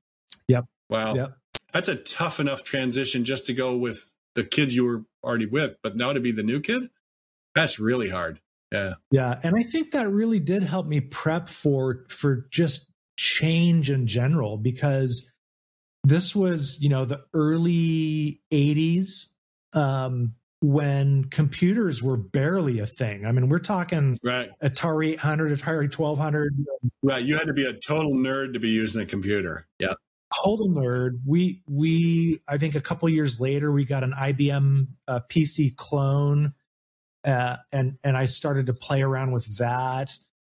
Yep. 0.49 0.65
Wow. 0.89 1.15
Yep. 1.15 1.37
That's 1.71 1.87
a 1.87 1.95
tough 1.95 2.41
enough 2.41 2.65
transition 2.65 3.23
just 3.23 3.45
to 3.45 3.53
go 3.53 3.77
with 3.77 4.11
the 4.35 4.43
kids 4.43 4.75
you 4.75 4.83
were 4.83 5.05
already 5.23 5.45
with, 5.45 5.77
but 5.81 5.95
now 5.95 6.11
to 6.11 6.19
be 6.19 6.33
the 6.33 6.43
new 6.43 6.59
kid, 6.59 6.89
that's 7.55 7.79
really 7.79 8.09
hard. 8.09 8.41
Yeah. 8.71 8.93
Yeah. 9.11 9.39
And 9.43 9.55
I 9.55 9.63
think 9.63 9.91
that 9.91 10.09
really 10.09 10.39
did 10.39 10.63
help 10.63 10.87
me 10.87 11.01
prep 11.01 11.49
for 11.49 12.05
for 12.09 12.47
just 12.49 12.87
change 13.17 13.91
in 13.91 14.07
general 14.07 14.57
because 14.57 15.29
this 16.03 16.35
was, 16.35 16.81
you 16.81 16.89
know, 16.89 17.05
the 17.05 17.21
early 17.33 18.41
80s 18.51 19.27
um, 19.73 20.33
when 20.61 21.25
computers 21.25 22.01
were 22.01 22.17
barely 22.17 22.79
a 22.79 22.87
thing. 22.87 23.25
I 23.25 23.31
mean, 23.31 23.49
we're 23.49 23.59
talking 23.59 24.17
right. 24.23 24.49
Atari 24.63 25.13
800, 25.13 25.59
Atari 25.59 25.95
1200. 25.95 26.65
Right. 27.03 27.23
You 27.23 27.35
had 27.37 27.47
to 27.47 27.53
be 27.53 27.65
a 27.65 27.73
total 27.73 28.13
nerd 28.13 28.53
to 28.53 28.59
be 28.59 28.69
using 28.69 29.01
a 29.01 29.05
computer. 29.05 29.67
Yeah. 29.79 29.93
Total 30.43 30.69
nerd. 30.69 31.19
We 31.25 31.61
we 31.67 32.41
I 32.47 32.57
think 32.57 32.75
a 32.75 32.81
couple 32.81 33.09
years 33.09 33.41
later 33.41 33.71
we 33.71 33.83
got 33.83 34.03
an 34.03 34.13
IBM 34.17 34.87
uh, 35.07 35.19
PC 35.29 35.75
clone, 35.75 36.53
uh, 37.25 37.57
and 37.71 37.97
and 38.03 38.17
I 38.17 38.25
started 38.25 38.67
to 38.67 38.73
play 38.73 39.01
around 39.01 39.31
with 39.31 39.57
that. 39.57 40.11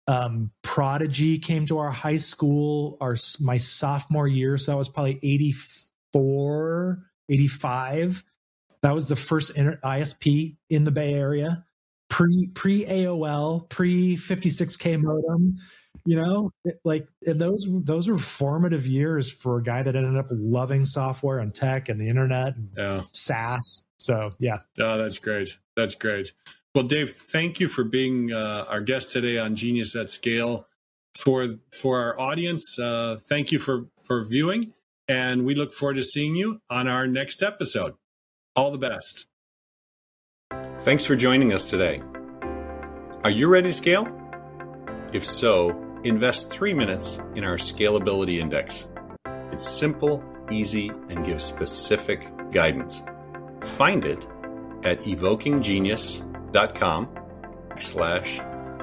Um, 0.06 0.50
Prodigy 0.62 1.38
came 1.38 1.66
to 1.66 1.78
our 1.78 1.90
high 1.90 2.18
school 2.18 2.98
our 3.00 3.16
my 3.40 3.56
sophomore 3.56 4.28
year, 4.28 4.58
so 4.58 4.72
that 4.72 4.78
was 4.78 4.88
probably 4.88 5.18
84, 5.22 7.02
85 7.28 8.22
that 8.84 8.94
was 8.94 9.08
the 9.08 9.16
first 9.16 9.56
inter- 9.56 9.80
ISP 9.82 10.56
in 10.68 10.84
the 10.84 10.90
Bay 10.90 11.14
Area, 11.14 11.64
pre 12.10 12.48
pre 12.48 12.84
AOL, 12.84 13.66
pre 13.70 14.14
56k 14.14 15.00
modem. 15.00 15.56
You 16.04 16.20
know, 16.20 16.50
it, 16.66 16.80
like 16.84 17.08
and 17.26 17.40
those 17.40 17.66
those 17.66 18.08
were 18.08 18.18
formative 18.18 18.86
years 18.86 19.32
for 19.32 19.56
a 19.56 19.62
guy 19.62 19.82
that 19.82 19.96
ended 19.96 20.18
up 20.18 20.26
loving 20.30 20.84
software 20.84 21.38
and 21.38 21.54
tech 21.54 21.88
and 21.88 21.98
the 21.98 22.10
internet 22.10 22.56
and 22.56 22.68
yeah. 22.76 23.02
SaaS. 23.12 23.86
So 23.98 24.32
yeah. 24.38 24.58
Oh, 24.78 24.98
that's 24.98 25.16
great. 25.16 25.56
That's 25.76 25.94
great. 25.94 26.32
Well, 26.74 26.84
Dave, 26.84 27.12
thank 27.12 27.60
you 27.60 27.68
for 27.68 27.84
being 27.84 28.32
uh, 28.32 28.66
our 28.68 28.80
guest 28.80 29.12
today 29.12 29.38
on 29.38 29.54
Genius 29.54 29.94
at 29.94 30.10
Scale. 30.10 30.66
For 31.16 31.56
for 31.70 32.00
our 32.00 32.18
audience, 32.18 32.76
uh, 32.78 33.18
thank 33.28 33.52
you 33.52 33.60
for 33.60 33.84
for 34.04 34.24
viewing, 34.24 34.72
and 35.06 35.44
we 35.44 35.54
look 35.54 35.72
forward 35.72 35.94
to 35.94 36.02
seeing 36.02 36.34
you 36.34 36.60
on 36.68 36.88
our 36.88 37.06
next 37.06 37.42
episode. 37.42 37.94
All 38.56 38.72
the 38.72 38.78
best. 38.78 39.26
Thanks 40.80 41.04
for 41.04 41.14
joining 41.14 41.52
us 41.52 41.70
today. 41.70 42.02
Are 43.22 43.30
you 43.30 43.46
ready 43.46 43.68
to 43.68 43.72
scale? 43.72 44.08
If 45.12 45.24
so, 45.24 45.70
invest 46.02 46.50
three 46.50 46.74
minutes 46.74 47.20
in 47.36 47.44
our 47.44 47.56
Scalability 47.56 48.40
Index. 48.40 48.88
It's 49.52 49.68
simple, 49.68 50.22
easy, 50.50 50.90
and 51.08 51.24
gives 51.24 51.44
specific 51.44 52.28
guidance. 52.50 53.02
Find 53.76 54.04
it 54.04 54.26
at 54.84 55.02
evokinggenius.com 55.02 57.08
slash 57.78 58.40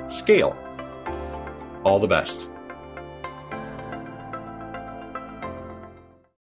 scale. 0.09 0.57
All 1.83 1.99
the 1.99 2.07
best. 2.07 2.50